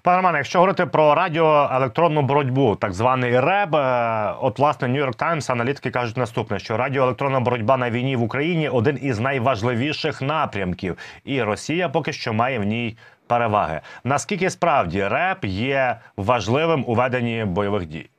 Пане 0.08 0.18
Романе, 0.18 0.38
якщо 0.38 0.60
говорити 0.60 0.86
про 0.86 1.16
радіоелектронну 1.16 2.22
боротьбу, 2.22 2.76
так 2.76 2.94
званий 2.94 3.40
РЕБ, 3.40 3.76
е, 3.76 4.34
от 4.42 4.60
власне 4.60 4.88
Нью-Йорк 4.88 5.16
Таймс 5.16 5.50
аналітики 5.50 5.92
кажуть 5.92 6.18
наступне: 6.18 6.60
що 6.60 6.78
радіоелектронна 6.78 7.40
боротьба 7.40 7.78
на 7.78 7.90
війні 7.90 8.16
в 8.16 8.24
Україні 8.24 8.70
один 8.70 9.00
із 9.02 9.20
найважливіших 9.20 10.22
напрямків, 10.22 10.98
і 11.26 11.42
Росія 11.44 11.90
поки 11.90 12.14
що 12.14 12.34
має 12.34 12.60
в 12.60 12.64
ній 12.64 12.98
переваги. 13.28 13.82
Наскільки 14.04 14.50
справді 14.50 15.08
РЕБ 15.08 15.38
є 15.44 15.98
важливим 16.18 16.84
у 16.88 16.96
веденні 16.96 17.46
бойових 17.46 17.86
дій? 17.86 18.10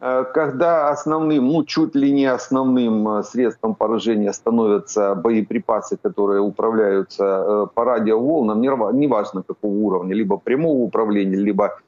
Э, 0.00 0.24
когда 0.32 0.90
основным, 0.90 1.48
ну 1.48 1.64
чуть 1.64 1.96
ли 1.96 2.12
не 2.12 2.26
основным 2.26 3.08
э, 3.08 3.22
средством 3.24 3.74
поражения 3.74 4.32
становятся 4.32 5.14
боеприпасы, 5.14 5.96
которые 5.96 6.40
управляются 6.40 7.24
э, 7.24 7.66
по 7.74 7.84
радиоволнам, 7.84 8.60
неважно 8.60 9.42
какого 9.42 9.72
уровня, 9.72 10.14
либо 10.14 10.36
прямого 10.36 10.78
управления, 10.78 11.36
либо 11.36 11.78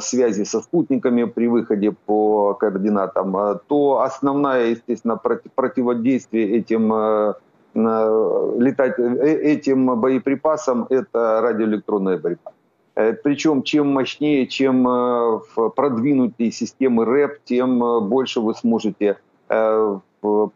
связи 0.00 0.44
со 0.44 0.60
спутниками 0.60 1.24
при 1.24 1.46
выходе 1.46 1.92
по 1.92 2.54
координатам, 2.54 3.60
то 3.68 4.00
основное, 4.00 4.70
естественно, 4.70 5.20
противодействие 5.54 6.56
этим 6.56 7.34
летать 7.74 8.98
этим 8.98 10.00
боеприпасам 10.00 10.86
это 10.88 11.40
радиоэлектронная 11.42 12.18
борьба. 12.18 12.52
Э, 12.94 13.12
Причем 13.12 13.62
чем 13.62 13.88
мощнее, 13.88 14.46
чем 14.46 14.86
э, 14.86 15.40
продвинутые 15.74 16.52
системы 16.52 17.04
РЭП, 17.04 17.38
тем 17.44 17.82
э, 17.82 18.00
больше 18.00 18.40
вы 18.40 18.54
сможете 18.54 19.18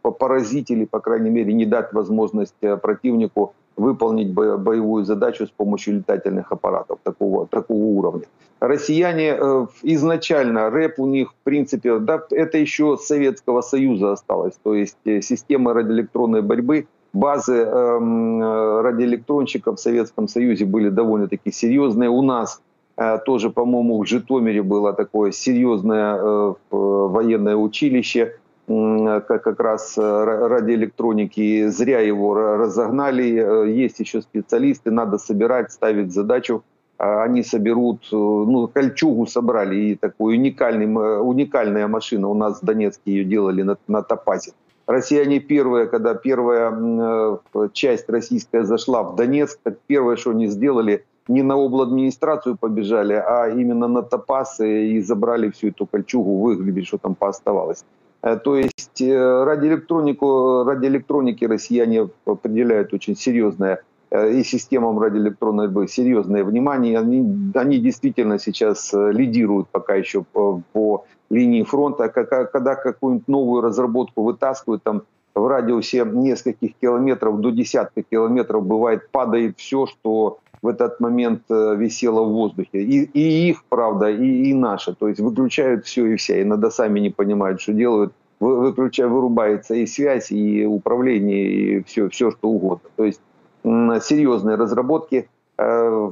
поразить 0.02 0.70
или, 0.70 0.86
по 0.86 1.00
крайней 1.00 1.28
мере, 1.28 1.52
не 1.52 1.66
дать 1.66 1.92
возможность 1.92 2.54
противнику 2.80 3.52
выполнить 3.76 4.32
боевую 4.32 5.04
задачу 5.04 5.46
с 5.46 5.50
помощью 5.50 5.96
летательных 5.96 6.50
аппаратов 6.50 7.00
такого, 7.02 7.46
такого 7.46 7.84
уровня. 7.84 8.24
Россияне 8.58 9.36
изначально, 9.82 10.70
рэп 10.70 10.98
у 10.98 11.06
них, 11.06 11.32
в 11.32 11.44
принципе, 11.44 11.98
да, 11.98 12.22
это 12.30 12.56
еще 12.56 12.96
Советского 12.96 13.60
Союза 13.60 14.12
осталось. 14.12 14.54
То 14.62 14.72
есть 14.74 14.96
система 15.04 15.74
радиоэлектронной 15.74 16.40
борьбы 16.40 16.86
базы 17.16 17.54
эм, 17.54 18.42
э, 18.42 18.80
радиоэлектронщиков 18.82 19.78
в 19.78 19.80
Советском 19.80 20.28
Союзе 20.28 20.64
были 20.64 20.90
довольно-таки 20.90 21.50
серьезные. 21.50 22.10
У 22.10 22.22
нас 22.22 22.60
э, 22.96 23.18
тоже, 23.24 23.50
по-моему, 23.50 24.02
в 24.02 24.06
Житомире 24.06 24.62
было 24.62 24.92
такое 24.92 25.32
серьезное 25.32 26.16
э, 26.16 26.54
военное 26.70 27.56
училище, 27.56 28.36
как, 28.68 29.42
как 29.44 29.60
раз 29.60 29.96
радиоэлектроники. 29.96 31.68
Зря 31.68 32.00
его 32.00 32.34
разогнали. 32.34 33.70
Есть 33.70 34.00
еще 34.00 34.20
специалисты, 34.22 34.90
надо 34.90 35.18
собирать, 35.18 35.72
ставить 35.72 36.12
задачу. 36.12 36.64
Они 36.98 37.44
соберут, 37.44 38.08
ну, 38.10 38.66
кольчугу 38.66 39.26
собрали, 39.26 39.76
и 39.76 39.94
такую 39.94 40.36
уникальный, 40.36 40.86
уникальная 41.20 41.86
машина. 41.86 42.28
У 42.28 42.34
нас 42.34 42.60
в 42.60 42.64
Донецке 42.64 43.12
ее 43.12 43.24
делали 43.24 43.62
на, 43.62 43.76
на 43.86 44.02
Топазе. 44.02 44.52
Россияне 44.86 45.40
первые, 45.40 45.86
когда 45.86 46.14
первая 46.14 46.72
э, 46.72 47.68
часть 47.72 48.08
российская 48.08 48.64
зашла 48.64 49.02
в 49.02 49.16
Донецк, 49.16 49.58
так 49.62 49.78
первое, 49.88 50.14
что 50.16 50.30
они 50.30 50.46
сделали, 50.46 51.04
не 51.26 51.42
на 51.42 51.56
администрацию 51.56 52.56
побежали, 52.56 53.14
а 53.14 53.48
именно 53.48 53.88
на 53.88 54.02
Топасы 54.02 54.90
и 54.90 55.00
забрали 55.00 55.50
всю 55.50 55.68
эту 55.68 55.86
кольчугу, 55.86 56.38
выглядели, 56.38 56.84
что 56.84 56.98
там 56.98 57.16
пооставалось. 57.16 57.84
Э, 58.22 58.36
то 58.36 58.54
есть 58.54 59.00
э, 59.00 59.44
ради, 59.44 59.66
электронику, 59.66 60.62
ради 60.62 60.86
электроники 60.86 61.44
россияне 61.44 62.08
определяют 62.24 62.94
очень 62.94 63.16
серьезное 63.16 63.82
и 64.12 64.44
системам 64.44 65.00
радиоэлектронной 65.00 65.66
борьбы 65.66 65.88
серьезное 65.88 66.44
внимание. 66.44 66.96
Они, 66.96 67.50
они 67.54 67.78
действительно 67.78 68.38
сейчас 68.38 68.92
лидируют 68.92 69.66
пока 69.68 69.96
еще 69.96 70.22
по, 70.22 70.62
по 70.72 71.04
линии 71.30 71.62
фронта, 71.62 72.08
когда 72.08 72.74
какую-нибудь 72.74 73.28
новую 73.28 73.62
разработку 73.62 74.22
вытаскивают, 74.22 74.82
там 74.82 75.02
в 75.34 75.46
радиусе 75.46 76.04
нескольких 76.04 76.74
километров 76.80 77.40
до 77.40 77.50
десятка 77.50 78.02
километров 78.02 78.64
бывает 78.64 79.10
падает 79.10 79.58
все, 79.58 79.86
что 79.86 80.38
в 80.62 80.68
этот 80.68 80.98
момент 80.98 81.42
э, 81.50 81.76
висело 81.76 82.22
в 82.22 82.32
воздухе. 82.32 82.82
И, 82.82 83.04
и 83.04 83.50
их, 83.50 83.64
правда, 83.68 84.10
и, 84.10 84.50
и 84.50 84.54
наше. 84.54 84.94
То 84.94 85.08
есть 85.08 85.20
выключают 85.20 85.84
все 85.84 86.06
и 86.06 86.16
вся. 86.16 86.40
Иногда 86.40 86.70
сами 86.70 87.00
не 87.00 87.10
понимают, 87.10 87.60
что 87.60 87.72
делают. 87.72 88.14
Выключая, 88.40 89.08
вырубается 89.08 89.74
и 89.74 89.86
связь, 89.86 90.30
и 90.30 90.66
управление, 90.66 91.44
и 91.44 91.82
все, 91.84 92.08
все 92.08 92.30
что 92.30 92.48
угодно. 92.48 92.90
То 92.96 93.04
есть 93.04 93.20
серьезные 93.64 94.56
разработки– 94.56 95.28
Э, 95.58 96.10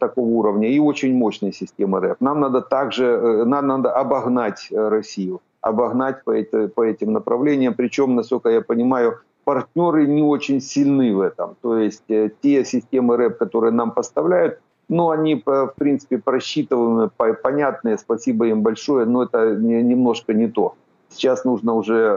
такого 0.00 0.26
уровня 0.26 0.68
и 0.68 0.80
очень 0.80 1.14
мощная 1.14 1.52
система 1.52 2.00
РЭП. 2.00 2.20
Нам 2.20 2.40
надо 2.40 2.60
также 2.60 3.04
э, 3.04 3.44
нам 3.44 3.68
надо 3.68 3.92
обогнать 3.92 4.66
э, 4.72 4.88
Россию, 4.88 5.40
обогнать 5.60 6.24
по, 6.24 6.32
это, 6.32 6.66
по 6.66 6.82
этим 6.84 7.12
направлениям. 7.12 7.74
Причем, 7.74 8.16
насколько 8.16 8.48
я 8.48 8.60
понимаю, 8.62 9.20
партнеры 9.44 10.08
не 10.08 10.24
очень 10.24 10.60
сильны 10.60 11.14
в 11.14 11.20
этом. 11.20 11.54
То 11.62 11.78
есть 11.78 12.02
те 12.42 12.64
системы 12.64 13.16
РЭП, 13.16 13.38
которые 13.38 13.70
нам 13.70 13.92
поставляют, 13.92 14.58
ну, 14.88 15.10
они, 15.10 15.40
в 15.46 15.72
принципе, 15.78 16.18
просчитываемые, 16.18 17.10
понятные, 17.44 17.96
спасибо 17.96 18.48
им 18.48 18.62
большое, 18.62 19.06
но 19.06 19.22
это 19.22 19.54
немножко 19.54 20.34
не 20.34 20.48
то. 20.48 20.74
Сейчас 21.10 21.44
нужно 21.44 21.74
уже 21.74 22.16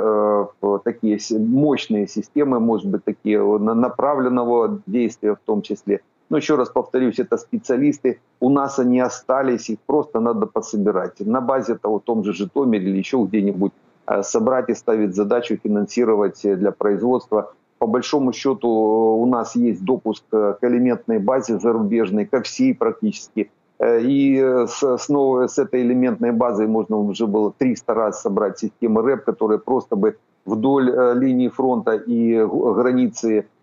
э, 0.63 0.79
такие 0.83 1.19
мощные 1.37 2.07
системы, 2.07 2.59
может 2.59 2.87
быть, 2.87 3.03
такие 3.03 3.39
направленного 3.59 4.79
действия 4.87 5.35
в 5.35 5.39
том 5.45 5.61
числе– 5.61 6.01
но 6.33 6.37
еще 6.37 6.55
раз 6.55 6.69
повторюсь, 6.69 7.19
это 7.19 7.37
специалисты. 7.37 8.19
У 8.39 8.49
нас 8.49 8.79
они 8.79 8.99
остались, 8.99 9.69
их 9.69 9.77
просто 9.85 10.19
надо 10.19 10.47
пособирать. 10.47 11.19
На 11.19 11.41
базе 11.41 11.75
того, 11.75 11.99
том 11.99 12.23
же 12.23 12.33
Житомире 12.33 12.89
или 12.89 12.97
еще 12.97 13.23
где-нибудь 13.23 13.71
э, 14.07 14.23
собрать 14.23 14.67
и 14.69 14.73
ставить 14.73 15.13
задачу 15.13 15.59
финансировать 15.63 16.41
для 16.41 16.71
производства. 16.71 17.53
По 17.77 17.85
большому 17.85 18.33
счету 18.33 18.67
у 18.67 19.25
нас 19.27 19.55
есть 19.55 19.85
допуск 19.85 20.23
к 20.31 20.57
элементной 20.63 21.19
базе 21.19 21.59
зарубежной, 21.59 22.25
ко 22.25 22.41
всей 22.41 22.73
практически. 22.73 23.51
Э, 23.77 24.01
и 24.01 24.39
с, 24.65 24.81
с, 24.81 25.07
с 25.07 25.59
этой 25.59 25.83
элементной 25.83 26.31
базой 26.31 26.65
можно 26.65 26.97
уже 26.97 27.27
было 27.27 27.53
300 27.55 27.93
раз 27.93 28.21
собрать 28.23 28.57
системы 28.57 29.03
РЭП, 29.03 29.23
которые 29.23 29.59
просто 29.59 29.95
бы 29.95 30.17
вдоль 30.45 30.89
э, 30.89 31.13
линии 31.13 31.49
фронта 31.49 31.93
и 31.93 32.43
границы 32.43 33.45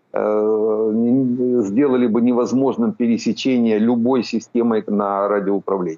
сделали 1.63 2.07
бы 2.07 2.21
невозможным 2.21 2.91
пересечение 2.91 3.79
любой 3.79 4.23
системи 4.23 4.83
на 4.87 5.27
радіоуправління. 5.27 5.97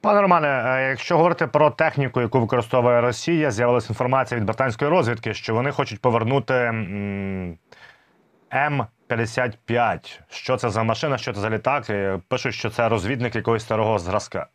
Пане 0.00 0.20
Романе, 0.20 0.76
якщо 0.90 1.16
говорити 1.16 1.46
про 1.46 1.70
техніку, 1.70 2.20
яку 2.20 2.40
використовує 2.40 3.00
Росія, 3.00 3.50
з'явилася 3.50 3.86
інформація 3.90 4.40
від 4.40 4.46
британської 4.46 4.90
розвідки, 4.90 5.34
що 5.34 5.54
вони 5.54 5.70
хочуть 5.70 6.00
повернути 6.00 6.54
М-55. 8.54 10.20
Що 10.30 10.56
це 10.56 10.70
за 10.70 10.82
машина, 10.82 11.18
що 11.18 11.32
це 11.32 11.40
за 11.40 11.50
літак? 11.50 11.90
Пишуть, 12.28 12.54
що 12.54 12.70
це 12.70 12.88
розвідник 12.88 13.36
якогось 13.36 13.62
старого 13.62 13.98
зразка. 13.98 14.46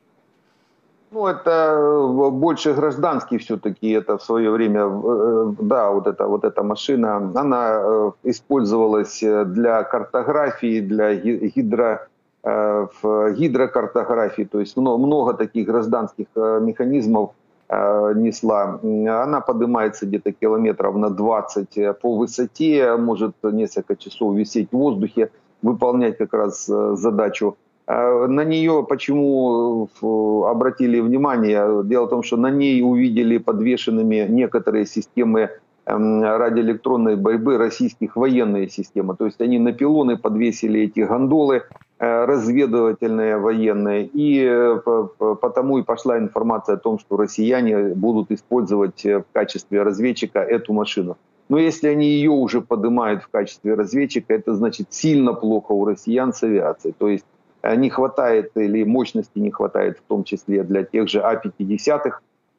Ну, 1.11 1.25
это 1.25 1.49
э, 1.49 2.29
больше 2.31 2.73
гражданский 2.73 3.37
все-таки. 3.37 3.91
Это 3.91 4.17
в 4.17 4.23
свое 4.23 4.51
время, 4.51 4.81
э, 4.81 5.53
да, 5.59 5.91
вот 5.91 6.07
эта, 6.07 6.27
вот 6.27 6.43
эта 6.43 6.63
машина, 6.63 7.31
она 7.35 7.79
э, 7.81 8.11
использовалась 8.23 9.21
для 9.21 9.83
картографии, 9.83 10.81
для 10.81 11.15
гидро, 11.15 12.07
гидрокартографии. 12.43 14.43
То 14.43 14.59
есть 14.59 14.77
много 14.77 15.33
таких 15.33 15.67
гражданских 15.67 16.27
механизмов 16.35 17.31
несла. 17.69 18.79
Она 18.83 19.41
поднимается 19.41 20.05
где-то 20.05 20.31
километров 20.31 20.95
на 20.95 21.09
20 21.09 21.99
по 22.01 22.15
высоте, 22.15 22.95
может 22.95 23.35
несколько 23.43 23.97
часов 23.97 24.35
висеть 24.35 24.69
в 24.71 24.77
воздухе, 24.77 25.29
выполнять 25.61 26.17
как 26.17 26.33
раз 26.33 26.65
задачу 26.65 27.57
на 27.87 28.43
нее 28.43 28.85
почему 28.87 29.89
э, 30.01 30.49
обратили 30.49 30.99
внимание? 30.99 31.83
Дело 31.85 32.07
в 32.07 32.09
том, 32.09 32.23
что 32.23 32.35
на 32.35 32.51
ней 32.51 32.81
увидели 32.81 33.37
подвешенными 33.37 34.27
некоторые 34.27 34.85
системы 34.85 35.51
эм, 35.85 36.21
радиоэлектронной 36.21 37.15
борьбы 37.15 37.57
российских 37.57 38.17
военные 38.17 38.67
системы. 38.67 39.15
То 39.15 39.25
есть 39.25 39.39
они 39.39 39.57
на 39.57 39.71
пилоны 39.71 40.17
подвесили 40.17 40.81
эти 40.81 40.99
гондолы 40.99 41.63
э, 41.99 42.25
разведывательные 42.25 43.37
военные. 43.37 44.05
И 44.05 44.43
э, 44.43 44.79
потому 45.17 45.77
и 45.77 45.83
пошла 45.83 46.17
информация 46.17 46.75
о 46.75 46.79
том, 46.79 46.99
что 46.99 47.15
россияне 47.15 47.95
будут 47.95 48.31
использовать 48.31 49.01
в 49.05 49.23
качестве 49.31 49.81
разведчика 49.83 50.39
эту 50.39 50.73
машину. 50.73 51.15
Но 51.47 51.57
если 51.57 51.87
они 51.87 52.07
ее 52.09 52.31
уже 52.31 52.59
поднимают 52.59 53.23
в 53.23 53.29
качестве 53.29 53.75
разведчика, 53.75 54.33
это 54.33 54.55
значит 54.55 54.87
сильно 54.89 55.31
плохо 55.31 55.71
у 55.71 55.85
россиян 55.85 56.33
с 56.33 56.43
авиацией. 56.43 56.93
То 56.97 57.07
есть 57.07 57.23
не 57.63 57.89
хватает 57.89 58.51
или 58.55 58.83
мощности 58.83 59.39
не 59.39 59.51
хватает 59.51 59.97
в 59.97 60.01
том 60.03 60.23
числе 60.23 60.63
для 60.63 60.83
тех 60.83 61.09
же 61.09 61.21
А-50 61.21 62.13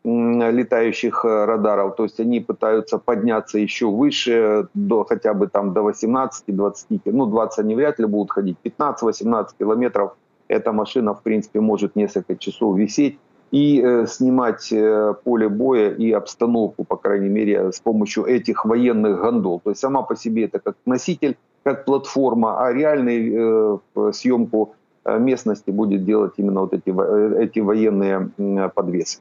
летающих 0.04 1.24
э, 1.24 1.44
радаров. 1.44 1.96
То 1.96 2.04
есть 2.04 2.20
они 2.20 2.40
пытаются 2.40 2.98
подняться 2.98 3.58
еще 3.58 3.87
выше, 3.87 4.68
до, 4.74 5.04
хотя 5.04 5.34
бы 5.34 5.48
там 5.48 5.72
до 5.72 5.80
18-20, 5.80 7.00
ну 7.06 7.26
20 7.26 7.58
они 7.58 7.74
вряд 7.74 7.98
ли 7.98 8.06
будут 8.06 8.30
ходить, 8.30 8.56
15-18 8.64 9.48
километров 9.58 10.16
эта 10.48 10.72
машина 10.72 11.14
в 11.14 11.22
принципе 11.22 11.61
может 11.61 11.96
несколько 11.96 12.37
часов 12.37 12.78
висеть 12.78 13.18
и 13.50 13.82
э, 13.82 14.06
снимать 14.06 14.72
э, 14.72 15.14
поле 15.24 15.48
боя 15.48 15.90
и 15.90 16.12
обстановку, 16.12 16.84
по 16.84 16.96
крайней 16.96 17.28
мере, 17.28 17.72
с 17.72 17.80
помощью 17.80 18.24
этих 18.24 18.64
военных 18.64 19.20
гондол. 19.20 19.61
То 19.61 19.70
есть 19.70 19.80
сама 19.80 20.02
по 20.02 20.16
себе 20.16 20.44
это 20.44 20.58
как 20.58 20.76
носитель, 20.87 21.37
как 21.64 21.84
платформа, 21.84 22.64
а 22.64 22.72
реальную 22.72 23.82
э, 23.94 24.12
съемку 24.12 24.74
Э, 24.74 24.77
местности 25.07 25.71
будет 25.71 26.05
делать 26.05 26.33
именно 26.38 26.62
вот 26.62 26.73
эти, 26.73 26.91
э, 26.91 27.43
эти 27.43 27.59
военные 27.59 28.29
подвесы. 28.69 29.19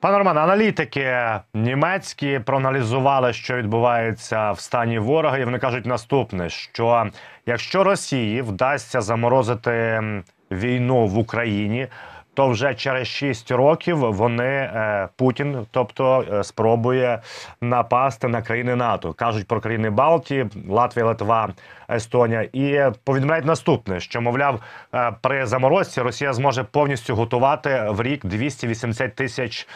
Пане 0.00 0.18
Романе, 0.18 0.40
аналітики 0.40 1.14
німецькі 1.54 2.38
проаналізували, 2.38 3.32
що 3.32 3.56
відбувається 3.56 4.52
в 4.52 4.60
стані 4.60 4.98
ворога, 4.98 5.38
і 5.38 5.44
вони 5.44 5.58
кажуть 5.58 5.86
наступне: 5.86 6.48
що 6.48 7.06
якщо 7.46 7.84
Росії 7.84 8.42
вдасться 8.42 9.00
заморозити 9.00 10.02
війну 10.50 11.06
в 11.06 11.18
Україні, 11.18 11.88
то 12.35 12.49
вже 12.49 12.75
через 12.75 13.07
6 13.07 13.51
років 13.51 13.97
вони 13.97 14.43
е, 14.43 15.09
Путін, 15.15 15.65
тобто 15.71 16.25
е, 16.31 16.43
спробує 16.43 17.21
напасти 17.61 18.27
на 18.27 18.41
країни 18.41 18.75
НАТО. 18.75 19.13
кажуть 19.13 19.47
про 19.47 19.61
країни 19.61 19.89
Балтії, 19.89 20.49
Латвія, 20.69 21.05
Литва, 21.05 21.49
Естонія, 21.89 22.49
і 22.53 22.91
повідомляють 23.03 23.45
наступне: 23.45 23.99
що 23.99 24.21
мовляв, 24.21 24.59
е, 24.93 25.15
при 25.21 25.45
заморозці 25.45 26.01
Росія 26.01 26.33
зможе 26.33 26.63
повністю 26.63 27.15
готувати 27.15 27.85
в 27.89 28.01
рік 28.01 28.25
280 28.25 29.15
тисяч 29.15 29.67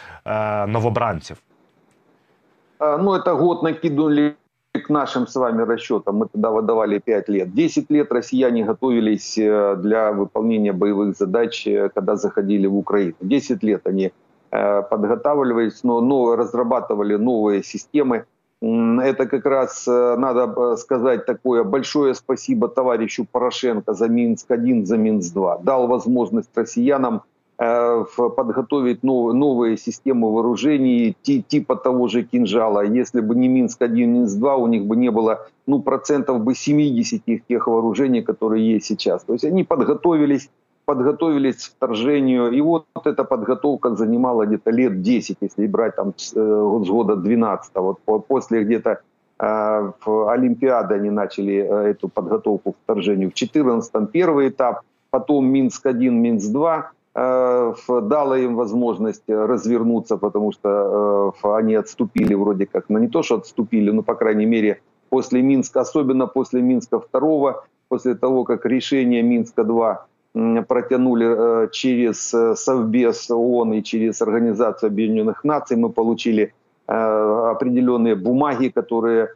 новобранців. 0.66 1.36
Ну, 2.80 3.14
это 3.14 3.36
год 3.36 3.62
накинули 3.62 4.34
к 4.80 4.90
нашим 4.90 5.26
с 5.26 5.36
вами 5.36 5.62
расчетам, 5.62 6.16
мы 6.16 6.26
тогда 6.26 6.50
выдавали 6.50 6.98
5 6.98 7.28
лет. 7.28 7.54
10 7.54 7.90
лет 7.90 8.12
россияне 8.12 8.64
готовились 8.64 9.38
э, 9.38 9.76
для 9.76 10.12
выполнения 10.12 10.72
боевых 10.72 11.16
задач, 11.16 11.66
э, 11.66 11.88
когда 11.94 12.16
заходили 12.16 12.66
в 12.66 12.76
Украину. 12.76 13.14
10 13.20 13.62
лет 13.62 13.86
они 13.86 14.12
э, 14.50 14.82
подготавливались, 14.82 15.84
но, 15.84 16.00
но 16.00 16.36
разрабатывали 16.36 17.16
новые 17.16 17.62
системы. 17.62 18.24
Это 18.62 19.26
как 19.26 19.46
раз, 19.46 19.86
надо 19.86 20.76
сказать 20.76 21.24
такое, 21.24 21.64
большое 21.64 22.14
спасибо 22.14 22.68
товарищу 22.68 23.26
Порошенко 23.32 23.94
за 23.94 24.06
Минск-1, 24.08 24.84
за 24.84 24.98
Минск-2. 24.98 25.62
Дал 25.62 25.86
возможность 25.86 26.50
россиянам 26.54 27.22
Э, 27.62 28.06
подготовить 28.36 29.02
новые 29.02 29.76
системы 29.76 30.32
вооружений 30.32 31.14
типа 31.22 31.76
того 31.76 32.08
же 32.08 32.22
кинжала. 32.22 32.80
Если 32.80 33.20
бы 33.20 33.34
не 33.34 33.48
Минск-1, 33.48 34.06
Минск-2, 34.06 34.56
у 34.56 34.66
них 34.66 34.86
бы 34.86 34.96
не 34.96 35.10
было 35.10 35.46
ну, 35.66 35.82
процентов 35.82 36.40
бы 36.40 36.54
70 36.54 37.22
тех 37.46 37.66
вооружений, 37.66 38.22
которые 38.22 38.66
есть 38.66 38.86
сейчас. 38.86 39.24
То 39.24 39.34
есть 39.34 39.44
они 39.44 39.62
подготовились, 39.64 40.48
подготовились 40.86 41.68
к 41.68 41.72
вторжению. 41.72 42.50
И 42.50 42.62
вот 42.62 42.86
эта 43.04 43.24
подготовка 43.24 43.94
занимала 43.94 44.46
где-то 44.46 44.70
лет 44.70 45.02
10, 45.02 45.36
если 45.42 45.66
брать 45.66 45.96
там 45.96 46.14
с 46.16 46.32
э, 46.34 46.84
года 46.88 47.16
12. 47.16 47.72
Вот 47.74 48.26
после 48.26 48.64
где-то 48.64 49.00
э, 49.38 49.92
Олимпиады 50.06 50.94
они 50.94 51.10
начали 51.10 51.56
эту 51.90 52.08
подготовку 52.08 52.72
к 52.72 52.76
вторжению. 52.84 53.30
В 53.30 53.34
14 53.34 54.10
первый 54.10 54.48
этап, 54.48 54.80
потом 55.10 55.44
Минск-1, 55.44 56.08
Минск-2, 56.08 56.84
Э, 57.12 57.74
дало 57.88 58.36
им 58.36 58.54
возможность 58.54 59.24
развернуться, 59.28 60.16
потому 60.16 60.52
что 60.52 61.34
э, 61.42 61.48
они 61.56 61.74
отступили 61.74 62.34
вроде 62.34 62.66
как, 62.66 62.84
ну 62.88 62.98
не 62.98 63.08
то, 63.08 63.22
что 63.22 63.34
отступили, 63.36 63.90
но 63.90 64.02
по 64.02 64.14
крайней 64.14 64.46
мере 64.46 64.80
после 65.08 65.42
Минска, 65.42 65.80
особенно 65.80 66.28
после 66.28 66.62
Минска 66.62 67.00
второго, 67.00 67.64
после 67.88 68.14
того, 68.14 68.44
как 68.44 68.64
решение 68.64 69.22
Минска-2 69.22 70.64
протянули 70.68 71.26
э, 71.26 71.68
через 71.72 72.32
Совбез 72.54 73.28
ООН 73.28 73.72
и 73.72 73.82
через 73.82 74.22
Организацию 74.22 74.88
Объединенных 74.88 75.42
Наций, 75.42 75.76
мы 75.76 75.90
получили 75.90 76.54
определенные 76.86 78.16
бумаги, 78.16 78.68
которые 78.68 79.28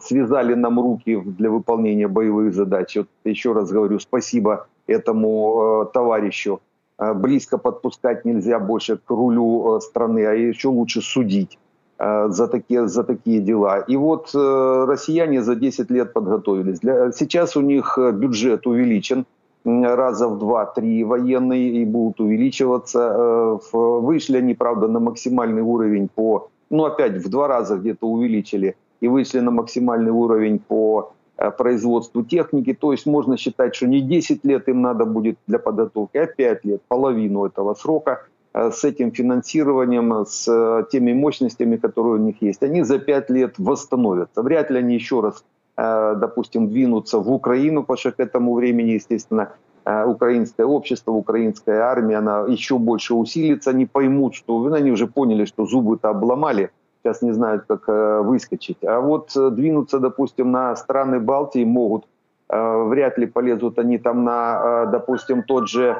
связали 0.00 0.54
нам 0.54 0.78
руки 0.78 1.16
для 1.16 1.50
выполнения 1.50 2.06
боевых 2.06 2.54
задач. 2.54 2.96
Вот 2.96 3.08
еще 3.24 3.52
раз 3.52 3.72
говорю, 3.72 3.98
спасибо 3.98 4.68
этому 4.86 5.90
товарищу. 5.92 6.60
Э, 6.98 7.14
близко 7.14 7.58
подпускать 7.58 8.24
нельзя 8.24 8.58
больше 8.58 8.96
к 8.96 9.10
рулю 9.10 9.76
э, 9.76 9.80
страны, 9.80 10.26
а 10.26 10.32
еще 10.32 10.68
лучше 10.68 11.00
судить 11.00 11.58
э, 11.98 12.28
за 12.28 12.48
такие, 12.48 12.86
за 12.86 13.02
такие 13.02 13.40
дела. 13.40 13.78
И 13.80 13.96
вот 13.96 14.34
россияне 14.34 15.42
за 15.42 15.54
10 15.54 15.90
лет 15.90 16.12
подготовились. 16.12 16.80
Для, 16.80 17.12
сейчас 17.12 17.56
у 17.56 17.60
них 17.60 17.98
бюджет 17.98 18.66
увеличен 18.66 19.24
раза 19.64 20.28
в 20.28 20.38
два-три 20.38 21.04
военные 21.04 21.82
и 21.82 21.84
будут 21.84 22.20
увеличиваться. 22.20 23.58
Вышли 23.72 24.38
они, 24.38 24.54
правда, 24.54 24.88
на 24.88 24.98
максимальный 24.98 25.62
уровень 25.62 26.08
по, 26.08 26.48
ну 26.68 26.84
опять 26.84 27.24
в 27.24 27.28
два 27.28 27.46
раза 27.46 27.76
где-то 27.76 28.08
увеличили 28.08 28.74
и 29.00 29.08
вышли 29.08 29.40
на 29.40 29.52
максимальный 29.52 30.10
уровень 30.10 30.58
по 30.58 31.12
производству 31.50 32.24
техники. 32.24 32.74
То 32.74 32.92
есть 32.92 33.06
можно 33.06 33.36
считать, 33.36 33.74
что 33.74 33.86
не 33.86 34.00
10 34.00 34.44
лет 34.44 34.68
им 34.68 34.82
надо 34.82 35.04
будет 35.04 35.36
для 35.46 35.58
подготовки, 35.58 36.18
а 36.18 36.26
5 36.26 36.64
лет, 36.64 36.82
половину 36.88 37.46
этого 37.46 37.74
срока 37.74 38.24
э, 38.54 38.70
с 38.70 38.84
этим 38.84 39.12
финансированием, 39.12 40.24
с 40.26 40.46
э, 40.48 40.84
теми 40.90 41.12
мощностями, 41.12 41.76
которые 41.76 42.14
у 42.14 42.24
них 42.24 42.36
есть. 42.42 42.62
Они 42.62 42.82
за 42.82 42.98
5 42.98 43.30
лет 43.30 43.54
восстановятся. 43.58 44.42
Вряд 44.42 44.70
ли 44.70 44.78
они 44.78 44.94
еще 44.94 45.20
раз, 45.20 45.44
допустим, 45.74 46.68
двинутся 46.68 47.18
в 47.18 47.32
Украину, 47.32 47.80
потому 47.82 47.96
что 47.96 48.12
к 48.12 48.20
этому 48.20 48.54
времени, 48.54 48.90
естественно, 48.90 49.48
украинское 49.84 50.66
общество, 50.66 51.12
украинская 51.12 51.80
армия, 51.80 52.18
она 52.18 52.44
еще 52.46 52.76
больше 52.78 53.14
усилится, 53.14 53.70
они 53.70 53.86
поймут, 53.86 54.34
что 54.34 54.58
ну, 54.60 54.74
они 54.74 54.90
уже 54.90 55.06
поняли, 55.06 55.46
что 55.46 55.64
зубы-то 55.64 56.10
обломали, 56.10 56.70
сейчас 57.02 57.22
не 57.22 57.32
знают, 57.32 57.64
как 57.66 57.88
э, 57.88 58.20
выскочить. 58.22 58.78
А 58.84 59.00
вот 59.00 59.32
э, 59.36 59.50
двинуться, 59.50 59.98
допустим, 59.98 60.50
на 60.50 60.76
страны 60.76 61.20
Балтии 61.20 61.64
могут. 61.64 62.04
Э, 62.48 62.84
вряд 62.84 63.18
ли 63.18 63.26
полезут 63.26 63.78
они 63.78 63.98
там 63.98 64.24
на, 64.24 64.86
допустим, 64.86 65.42
тот 65.42 65.68
же 65.68 65.96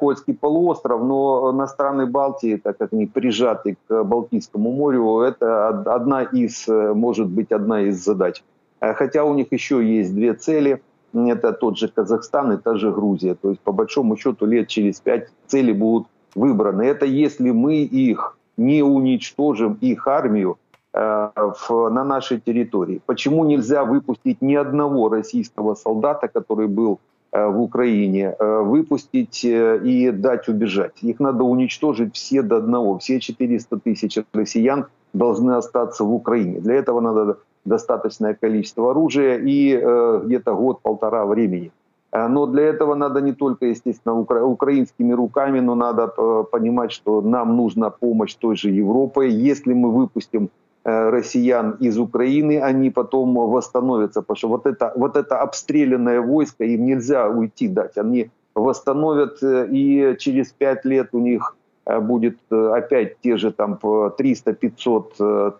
Кольский 0.00 0.34
полуостров, 0.34 1.02
но 1.04 1.52
на 1.52 1.66
страны 1.68 2.06
Балтии, 2.06 2.56
так 2.56 2.78
как 2.78 2.92
они 2.92 3.06
прижаты 3.06 3.76
к 3.86 4.02
Балтийскому 4.02 4.72
морю, 4.72 5.20
это 5.20 5.68
одна 5.68 6.22
из, 6.22 6.66
может 6.66 7.28
быть, 7.28 7.52
одна 7.52 7.82
из 7.82 8.04
задач. 8.04 8.42
Хотя 8.80 9.24
у 9.24 9.34
них 9.34 9.52
еще 9.52 9.84
есть 9.84 10.14
две 10.14 10.34
цели. 10.34 10.82
Это 11.14 11.52
тот 11.52 11.78
же 11.78 11.88
Казахстан 11.88 12.52
и 12.52 12.56
та 12.56 12.74
же 12.74 12.90
Грузия. 12.90 13.34
То 13.34 13.50
есть, 13.50 13.60
по 13.60 13.70
большому 13.70 14.16
счету, 14.16 14.46
лет 14.46 14.66
через 14.66 15.00
пять 15.00 15.28
цели 15.46 15.72
будут 15.72 16.08
выбраны. 16.34 16.82
Это 16.82 17.06
если 17.06 17.50
мы 17.52 17.76
их 17.76 18.37
не 18.58 18.82
уничтожим 18.82 19.78
их 19.80 20.06
армию 20.06 20.58
э, 20.92 21.30
в, 21.36 21.88
на 21.88 22.04
нашей 22.04 22.40
территории. 22.40 23.00
Почему 23.06 23.44
нельзя 23.44 23.84
выпустить 23.84 24.42
ни 24.42 24.54
одного 24.54 25.08
российского 25.08 25.74
солдата, 25.74 26.28
который 26.28 26.66
был 26.66 26.98
э, 27.32 27.46
в 27.46 27.62
Украине, 27.62 28.34
э, 28.38 28.60
выпустить 28.62 29.44
и 29.44 30.10
дать 30.12 30.48
убежать? 30.48 31.02
Их 31.02 31.20
надо 31.20 31.44
уничтожить 31.44 32.14
все 32.14 32.42
до 32.42 32.56
одного. 32.56 32.98
Все 32.98 33.20
400 33.20 33.78
тысяч 33.78 34.18
россиян 34.34 34.86
должны 35.14 35.52
остаться 35.52 36.04
в 36.04 36.12
Украине. 36.12 36.60
Для 36.60 36.74
этого 36.74 37.00
надо 37.00 37.38
достаточное 37.64 38.34
количество 38.34 38.90
оружия 38.90 39.38
и 39.38 39.76
где-то 40.24 40.54
год-полтора 40.54 41.26
времени. 41.26 41.70
Э, 42.12 42.28
но 42.28 42.46
для 42.46 42.62
этого 42.62 42.94
надо 42.94 43.20
не 43.20 43.32
только, 43.32 43.66
естественно, 43.66 44.18
укра 44.18 44.44
украинскими 44.44 45.12
руками, 45.12 45.60
но 45.60 45.74
надо 45.74 46.12
э, 46.16 46.44
понимать, 46.50 46.92
что 46.92 47.20
нам 47.20 47.56
нужна 47.56 47.90
помощь 47.90 48.34
той 48.34 48.56
же 48.56 48.70
Европы. 48.70 49.26
Если 49.26 49.74
мы 49.74 49.90
выпустим 49.90 50.48
э, 50.84 51.10
россиян 51.10 51.76
из 51.80 51.98
Украины, 51.98 52.60
они 52.60 52.90
потом 52.90 53.34
восстановятся, 53.34 54.22
потому 54.22 54.36
что 54.36 54.48
вот 54.48 54.66
это, 54.66 54.92
вот 54.96 55.16
это 55.16 55.42
обстрелянное 55.42 56.20
войско, 56.20 56.64
им 56.64 56.86
нельзя 56.86 57.28
уйти 57.28 57.68
дать. 57.68 57.98
Они 57.98 58.30
восстановят, 58.54 59.38
и 59.42 60.16
через 60.18 60.48
пять 60.48 60.84
лет 60.84 61.08
у 61.12 61.18
них 61.18 61.56
будет 62.00 62.38
опять 62.50 63.20
те 63.22 63.36
же 63.36 63.50
там 63.50 63.78
300-500 63.82 65.54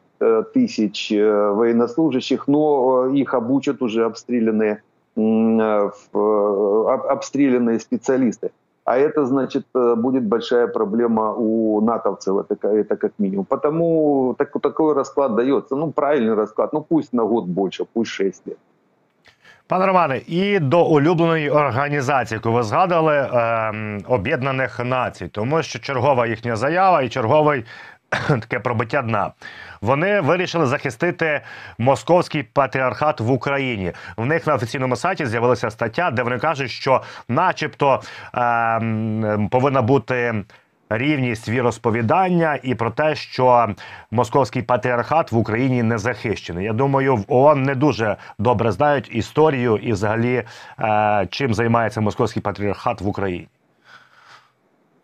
тысяч 0.52 1.10
военнослужащих, 1.10 2.48
но 2.48 3.06
их 3.06 3.34
обучат 3.34 3.82
уже 3.82 4.04
обстрелянные 4.04 4.82
обстрелянные 5.17 7.79
специалисты. 7.79 8.51
А 8.85 8.97
это, 8.97 9.25
значит, 9.25 9.65
э, 9.75 9.95
будет 9.95 10.23
большая 10.23 10.67
проблема 10.67 11.33
у 11.33 11.81
натовцев, 11.81 12.37
это, 12.37 12.67
это 12.67 12.97
как 12.97 13.11
минимум. 13.17 13.45
Потому 13.45 14.35
так, 14.37 14.61
такой 14.61 14.93
расклад 14.93 15.35
дается. 15.35 15.75
Ну, 15.75 15.91
правильный 15.91 16.35
расклад. 16.35 16.73
Ну, 16.73 16.81
пусть 16.81 17.13
на 17.13 17.23
год 17.23 17.45
больше, 17.45 17.85
пусть 17.93 18.11
6 18.11 18.47
лет. 18.47 18.57
Пане 19.67 19.85
Романе, 19.85 20.21
і 20.27 20.59
до 20.59 20.85
улюбленої 20.85 21.49
організації, 21.49 22.37
яку 22.37 22.51
ви 22.51 22.63
згадали, 22.63 23.15
е, 23.15 23.99
Об'єднаних 24.07 24.79
Націй, 24.85 25.27
тому 25.27 25.63
що 25.63 25.79
чергова 25.79 26.27
їхня 26.27 26.55
заява 26.55 27.01
і 27.01 27.09
черговий 27.09 27.65
таке 28.28 28.60
пробиття 28.60 29.02
дна. 29.02 29.32
Вони 29.80 30.20
вирішили 30.20 30.66
захистити 30.66 31.40
московський 31.78 32.42
патріархат 32.42 33.20
в 33.20 33.30
Україні. 33.30 33.92
В 34.16 34.26
них 34.26 34.46
на 34.46 34.54
офіційному 34.54 34.96
сайті 34.96 35.26
з'явилася 35.26 35.70
стаття, 35.70 36.10
де 36.10 36.22
вони 36.22 36.38
кажуть, 36.38 36.70
що, 36.70 37.02
начебто, 37.28 38.02
е 38.34 39.38
повинна 39.50 39.82
бути. 39.82 40.44
Рівність 40.90 41.48
віросповідання 41.48 42.58
і 42.62 42.74
про 42.74 42.90
те, 42.90 43.14
що 43.14 43.68
московський 44.10 44.62
патріархат 44.62 45.32
в 45.32 45.36
Україні 45.36 45.82
не 45.82 45.98
захищений. 45.98 46.64
Я 46.64 46.72
думаю, 46.72 47.16
в 47.16 47.24
ООН 47.28 47.62
не 47.62 47.74
дуже 47.74 48.16
добре 48.38 48.72
знають 48.72 49.10
історію 49.12 49.76
і, 49.76 49.92
взагалі, 49.92 50.44
е, 50.80 51.26
чим 51.30 51.54
займається 51.54 52.00
московський 52.00 52.42
патріархат 52.42 53.00
в 53.00 53.08
Україні. 53.08 53.48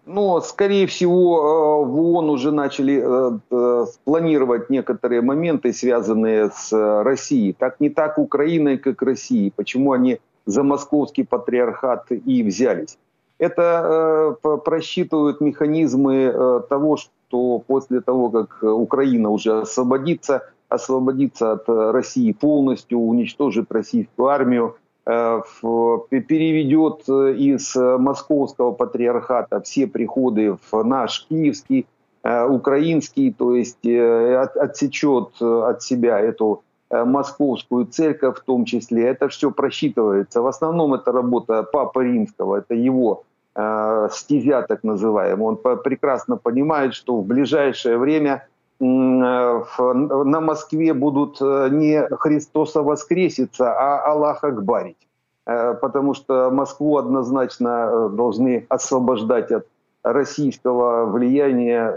Но, 0.06 0.40
скорее 0.42 0.86
всего, 0.86 1.38
э, 1.38 1.86
в 1.86 1.98
ООН 1.98 2.30
уже 2.30 2.52
начали 2.52 3.02
э, 3.02 3.38
э, 3.50 3.86
планировать 4.04 4.68
некоторые 4.68 5.22
моменты, 5.22 5.72
связанные 5.72 6.50
с 6.50 6.72
Россией. 7.02 7.54
Так 7.54 7.80
не 7.80 7.88
так 7.88 8.18
Украиной, 8.18 8.76
как 8.76 9.00
Россией. 9.02 9.50
Почему 9.56 9.92
они 9.92 10.18
за 10.44 10.62
московский 10.62 11.24
патриархат 11.24 12.10
и 12.10 12.42
взялись? 12.42 12.98
Это 13.38 14.36
просчитывают 14.64 15.40
механизмы 15.40 16.62
того, 16.68 16.96
что 16.96 17.58
после 17.66 18.00
того, 18.00 18.30
как 18.30 18.62
Украина 18.62 19.30
уже 19.30 19.62
освободится, 19.62 20.42
освободится 20.68 21.52
от 21.52 21.64
России 21.66 22.30
полностью, 22.32 23.00
уничтожит 23.00 23.72
российскую 23.72 24.28
армию, 24.28 24.76
переведет 25.04 27.02
э, 27.08 27.34
из 27.34 27.76
московского 27.76 28.72
патриархата 28.72 29.60
все 29.60 29.86
приходы 29.86 30.56
в 30.70 30.82
наш 30.82 31.26
киевский, 31.28 31.86
э, 32.22 32.46
украинский, 32.46 33.32
то 33.32 33.54
есть 33.54 33.86
отсечет 33.86 35.40
от 35.40 35.82
себя 35.82 36.20
эту 36.20 36.62
московскую 36.90 37.86
церковь 37.86 38.38
в 38.38 38.44
том 38.44 38.64
числе. 38.64 39.04
Это 39.08 39.28
все 39.28 39.50
просчитывается. 39.50 40.40
В 40.42 40.46
основном 40.46 40.94
это 40.94 41.12
работа 41.12 41.62
Папы 41.64 42.04
Римского, 42.04 42.56
это 42.56 42.74
его 42.74 43.24
стезя 44.10 44.62
так 44.62 44.84
называемая. 44.84 45.48
Он 45.48 45.56
прекрасно 45.56 46.36
понимает, 46.36 46.94
что 46.94 47.16
в 47.20 47.26
ближайшее 47.26 47.98
время 47.98 48.46
на 48.80 50.40
Москве 50.40 50.94
будут 50.94 51.38
э, 51.40 51.68
не 51.70 52.06
Христоса 52.16 52.82
воскресится, 52.82 53.72
а 53.72 54.12
Аллах 54.12 54.44
Акбарить. 54.44 54.96
Э, 55.46 55.74
потому 55.74 56.14
что 56.14 56.50
Москву 56.50 56.98
однозначно 56.98 57.68
э, 57.68 58.08
должны 58.12 58.66
освобождать 58.68 59.52
от 59.52 59.66
российского 60.02 61.06
влияния 61.06 61.96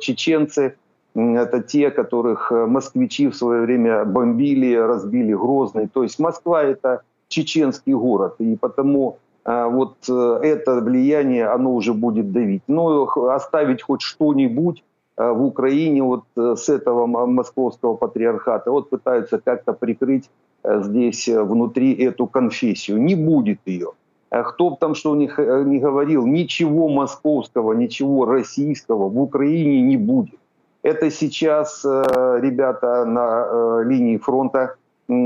чеченцы. 0.00 0.76
Это 1.14 1.62
те, 1.62 1.90
которых 1.90 2.50
москвичи 2.50 3.28
в 3.28 3.34
свое 3.34 3.62
время 3.62 4.04
бомбили, 4.04 4.74
разбили 4.74 5.32
Грозный. 5.32 5.88
То 5.88 6.02
есть 6.02 6.18
Москва 6.18 6.62
это 6.62 7.00
чеченский 7.28 7.94
город. 7.94 8.34
И 8.38 8.54
потому 8.56 9.16
вот 9.44 9.96
это 10.06 10.80
влияние, 10.82 11.46
оно 11.46 11.74
уже 11.74 11.94
будет 11.94 12.32
давить. 12.32 12.62
Но 12.66 13.04
оставить 13.30 13.80
хоть 13.80 14.02
что-нибудь 14.02 14.82
Э, 14.82 14.91
в 15.30 15.44
Украине 15.44 16.02
вот 16.02 16.24
э, 16.36 16.56
с 16.56 16.68
этого 16.68 17.06
московского 17.06 17.94
патриархата 17.94 18.70
вот 18.70 18.90
пытаются 18.90 19.38
как-то 19.38 19.72
прикрыть 19.72 20.28
э, 20.64 20.82
здесь 20.82 21.28
внутри 21.28 21.94
эту 21.94 22.26
конфессию. 22.26 23.02
Не 23.02 23.14
будет 23.14 23.60
ее. 23.66 23.92
Кто 24.30 24.70
бы 24.70 24.76
там 24.80 24.94
что 24.94 25.14
ни, 25.14 25.26
ни 25.64 25.78
говорил, 25.78 26.26
ничего 26.26 26.88
московского, 26.88 27.74
ничего 27.74 28.24
российского 28.24 29.10
в 29.10 29.20
Украине 29.20 29.82
не 29.82 29.98
будет. 29.98 30.38
Это 30.82 31.10
сейчас 31.10 31.84
ребята 31.84 33.04
на 33.04 33.82
линии 33.82 34.16
фронта 34.16 34.76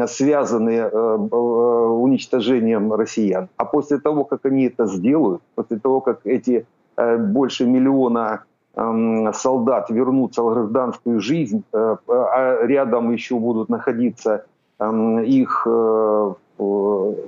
связаны 0.08 0.88
уничтожением 0.88 2.92
россиян. 2.92 3.48
А 3.56 3.64
после 3.64 3.98
того, 3.98 4.24
как 4.24 4.44
они 4.44 4.64
это 4.64 4.86
сделают, 4.86 5.40
после 5.54 5.78
того, 5.78 6.00
как 6.00 6.26
эти 6.26 6.66
больше 6.96 7.64
миллиона 7.64 8.42
солдат 8.76 9.90
вернутся 9.90 10.42
в 10.42 10.52
гражданскую 10.52 11.20
жизнь, 11.20 11.62
э, 11.72 11.96
а 12.08 12.66
рядом 12.66 13.10
еще 13.10 13.38
будут 13.38 13.70
находиться 13.70 14.44
их, 14.78 15.66
э, 15.66 16.34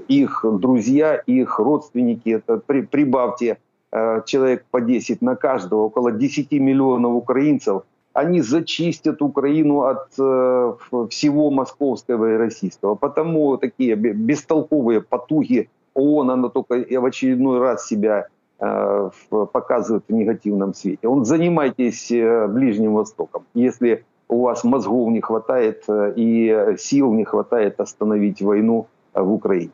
их 0.09 0.45
друзья, 0.45 1.15
их 1.15 1.59
родственники. 1.59 2.29
Это 2.29 2.59
при, 2.59 2.83
прибавьте 2.83 3.57
э, 3.91 4.21
человек 4.27 4.67
по 4.71 4.83
10 4.83 5.23
на 5.23 5.37
каждого, 5.37 5.85
около 5.85 6.13
10 6.13 6.53
миллионов 6.53 7.15
украинцев. 7.15 7.83
Они 8.13 8.43
зачистят 8.43 9.23
Украину 9.23 9.83
от 9.83 10.11
всего 10.13 11.51
московского 11.51 12.35
и 12.35 12.37
российского. 12.37 12.97
Потому 12.97 13.57
такие 13.59 13.95
бестолковые 13.95 15.01
потуги 15.01 15.71
ООН, 15.95 16.31
она 16.31 16.49
только 16.49 16.75
в 16.75 17.05
очередной 17.05 17.61
раз 17.61 17.87
себя 17.87 18.27
Э, 18.61 19.11
показывают 19.53 20.05
в 20.09 20.13
негативном 20.13 20.75
свете. 20.75 21.07
Он 21.07 21.25
занимайтесь 21.25 22.11
э, 22.11 22.49
Ближним 22.49 22.95
Востоком. 22.95 23.45
Если 23.55 24.05
у 24.27 24.43
вас 24.43 24.65
мозгов 24.65 25.11
не 25.11 25.21
хватает 25.21 25.85
э, 25.87 26.13
и 26.17 26.75
сил 26.77 27.13
не 27.13 27.25
хватает 27.25 27.79
остановить 27.79 28.43
войну 28.43 28.89
в 29.15 29.33
Украине. 29.33 29.71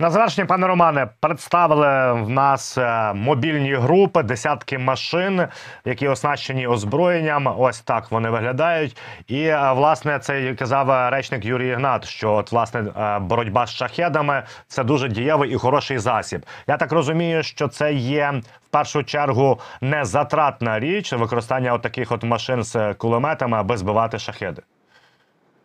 На 0.00 0.10
завершення, 0.10 0.46
пане 0.46 0.66
Романе, 0.66 1.08
представили 1.20 2.12
в 2.12 2.30
нас 2.30 2.78
е, 2.78 3.12
мобільні 3.14 3.74
групи, 3.74 4.22
десятки 4.22 4.78
машин, 4.78 5.46
які 5.84 6.08
оснащені 6.08 6.66
озброєнням. 6.66 7.54
Ось 7.58 7.80
так 7.80 8.10
вони 8.10 8.30
виглядають. 8.30 8.96
І 9.26 9.42
е, 9.42 9.72
власне 9.72 10.18
це 10.18 10.54
казав 10.54 11.10
речник 11.10 11.44
Юрій 11.44 11.68
Ігнат, 11.68 12.04
що 12.04 12.32
от 12.32 12.52
власне 12.52 12.80
е, 12.80 13.18
боротьба 13.18 13.66
з 13.66 13.70
шахедами 13.70 14.42
це 14.66 14.84
дуже 14.84 15.08
дієвий 15.08 15.52
і 15.52 15.56
хороший 15.56 15.98
засіб. 15.98 16.46
Я 16.66 16.76
так 16.76 16.92
розумію, 16.92 17.42
що 17.42 17.68
це 17.68 17.92
є 17.92 18.34
в 18.66 18.68
першу 18.68 19.04
чергу 19.04 19.60
не 19.80 20.04
затратна 20.04 20.80
річ 20.80 21.12
використання 21.12 21.72
от 21.72 21.82
таких 21.82 22.12
от 22.12 22.24
машин 22.24 22.62
з 22.62 22.94
кулеметами, 22.94 23.58
аби 23.58 23.76
збивати 23.76 24.18
шахеди. 24.18 24.62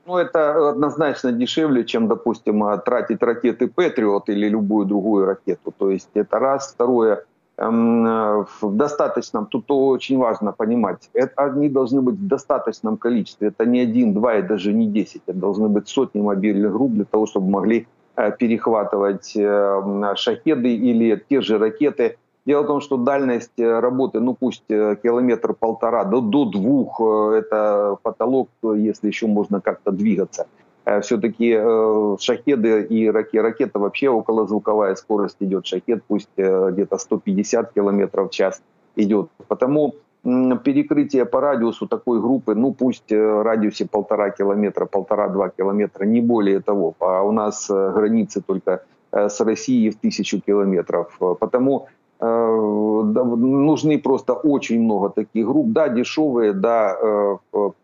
Ну, 0.05 0.17
это 0.17 0.69
однозначно 0.69 1.31
дешевле, 1.31 1.85
чем, 1.85 2.07
допустим, 2.07 2.63
тратить 2.85 3.23
ракеты 3.23 3.67
Патриот 3.67 4.29
или 4.29 4.49
любую 4.49 4.85
другую 4.85 5.25
ракету. 5.25 5.73
То 5.77 5.91
есть 5.91 6.09
это 6.13 6.39
раз. 6.39 6.73
Второе, 6.73 7.23
эм, 7.57 8.45
в 8.61 8.75
достаточном, 8.75 9.45
тут 9.45 9.65
очень 9.71 10.17
важно 10.17 10.51
понимать, 10.51 11.09
это, 11.13 11.43
они 11.43 11.69
должны 11.69 12.01
быть 12.01 12.15
в 12.15 12.27
достаточном 12.27 12.97
количестве. 12.97 13.47
Это 13.47 13.65
не 13.65 13.79
один, 13.79 14.13
два 14.13 14.35
и 14.35 14.41
даже 14.41 14.73
не 14.73 14.87
десять. 14.87 15.21
Это 15.25 15.37
должны 15.37 15.69
быть 15.69 15.87
сотни 15.87 16.19
мобильных 16.19 16.73
групп 16.73 16.91
для 16.91 17.05
того, 17.05 17.25
чтобы 17.25 17.49
могли 17.49 17.87
э, 18.17 18.31
перехватывать 18.37 19.37
э, 19.37 20.15
шахеды 20.15 20.75
или 20.75 21.23
те 21.29 21.41
же 21.41 21.57
ракеты 21.57 22.17
Дело 22.45 22.63
в 22.63 22.67
том, 22.67 22.81
что 22.81 22.97
дальность 22.97 23.57
э, 23.57 23.79
работы, 23.79 24.19
ну 24.19 24.33
пусть 24.33 24.63
э, 24.69 24.97
километр-полтора, 25.01 26.03
до, 26.03 26.19
до 26.19 26.43
двух, 26.43 26.99
э, 26.99 27.37
это 27.39 27.97
потолок, 28.03 28.49
если 28.61 29.07
еще 29.07 29.27
можно 29.27 29.61
как-то 29.61 29.91
двигаться. 29.91 30.47
Все-таки 31.01 31.57
шахеды 32.19 32.81
и 32.81 33.09
ракета 33.09 33.79
вообще 33.79 34.09
околозвуковая 34.09 34.95
скорость 34.95 35.37
идет. 35.39 35.65
Шахет 35.65 36.03
пусть 36.05 36.27
где-то 36.35 36.97
150 36.97 37.71
километров 37.71 38.27
в 38.27 38.33
час 38.33 38.61
идет. 38.97 39.29
Потому 39.47 39.95
перекрытие 40.23 41.23
по 41.23 41.39
радиусу 41.39 41.87
такой 41.87 42.19
группы, 42.19 42.53
ну 42.53 42.73
пусть 42.73 43.09
в 43.09 43.43
радиусе 43.43 43.87
полтора 43.87 44.31
километра, 44.31 44.85
полтора-два 44.85 45.47
километра, 45.47 46.03
не 46.03 46.19
более 46.19 46.59
того. 46.59 46.95
А 46.99 47.23
у 47.23 47.31
нас 47.31 47.69
границы 47.69 48.41
только 48.41 48.83
с 49.09 49.39
Россией 49.39 49.89
в 49.89 49.95
тысячу 49.95 50.41
километров. 50.41 51.17
Потому 51.39 51.87
нужны 52.23 53.99
просто 53.99 54.33
очень 54.33 54.81
много 54.81 55.09
таких 55.09 55.47
групп. 55.47 55.67
Да, 55.71 55.89
дешевые, 55.89 56.53
да, 56.53 56.95
э, 57.01 57.37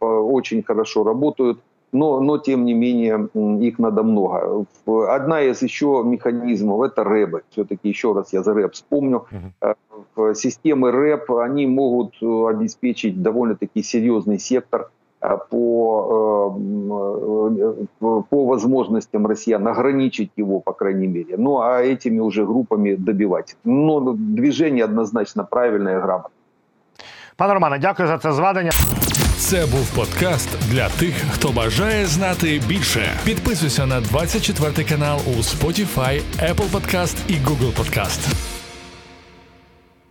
очень 0.07 0.63
хорошо 0.63 1.03
работают, 1.03 1.59
но, 1.91 2.19
но 2.19 2.37
тем 2.37 2.65
не 2.65 2.73
менее 2.73 3.29
их 3.67 3.79
надо 3.79 4.03
много. 4.03 4.65
Одна 4.85 5.41
из 5.41 5.61
еще 5.61 6.03
механизмов 6.05 6.81
это 6.81 7.03
рэбы. 7.03 7.41
Все-таки 7.49 7.89
еще 7.89 8.13
раз 8.13 8.33
я 8.33 8.43
за 8.43 8.53
рэп 8.53 8.73
вспомню. 8.73 9.25
Uh-huh. 9.31 10.35
Системы 10.35 10.91
рэп, 10.91 11.31
они 11.31 11.65
могут 11.67 12.15
обеспечить 12.21 13.21
довольно-таки 13.21 13.83
серьезный 13.83 14.39
сектор– 14.39 14.89
Э, 14.98 14.98
по, 15.49 16.55
э, 18.01 18.21
по 18.29 18.45
возможностям 18.45 19.27
россиян 19.27 19.67
ограничить 19.67 20.31
его, 20.37 20.59
по 20.59 20.73
крайней 20.73 21.07
мере. 21.07 21.35
Ну 21.37 21.59
а 21.59 21.81
этими 21.81 22.19
уже 22.19 22.45
группами 22.45 22.95
добивать. 22.95 23.57
Но 23.63 24.15
движение 24.17 24.85
однозначно 24.85 25.43
правильное 25.43 25.97
и 25.97 26.01
грамотное. 26.01 26.31
Пане 27.37 27.53
Романе, 27.53 27.79
дякую 27.79 28.07
за 28.07 28.17
це 28.17 28.31
зведення. 28.31 28.71
Це 29.37 29.65
був 29.65 29.95
подкаст 29.95 30.49
для 30.71 30.89
тих, 30.89 31.15
хто 31.31 31.49
бажає 31.49 32.05
знати 32.05 32.61
більше. 32.67 33.01
Підписуйся 33.25 33.85
на 33.85 34.01
24 34.01 34.89
канал 34.89 35.19
у 35.27 35.31
Spotify, 35.31 36.21
Apple 36.41 36.71
Podcast 36.71 37.15
і 37.27 37.33
Google 37.33 37.73
Podcast. 37.77 38.58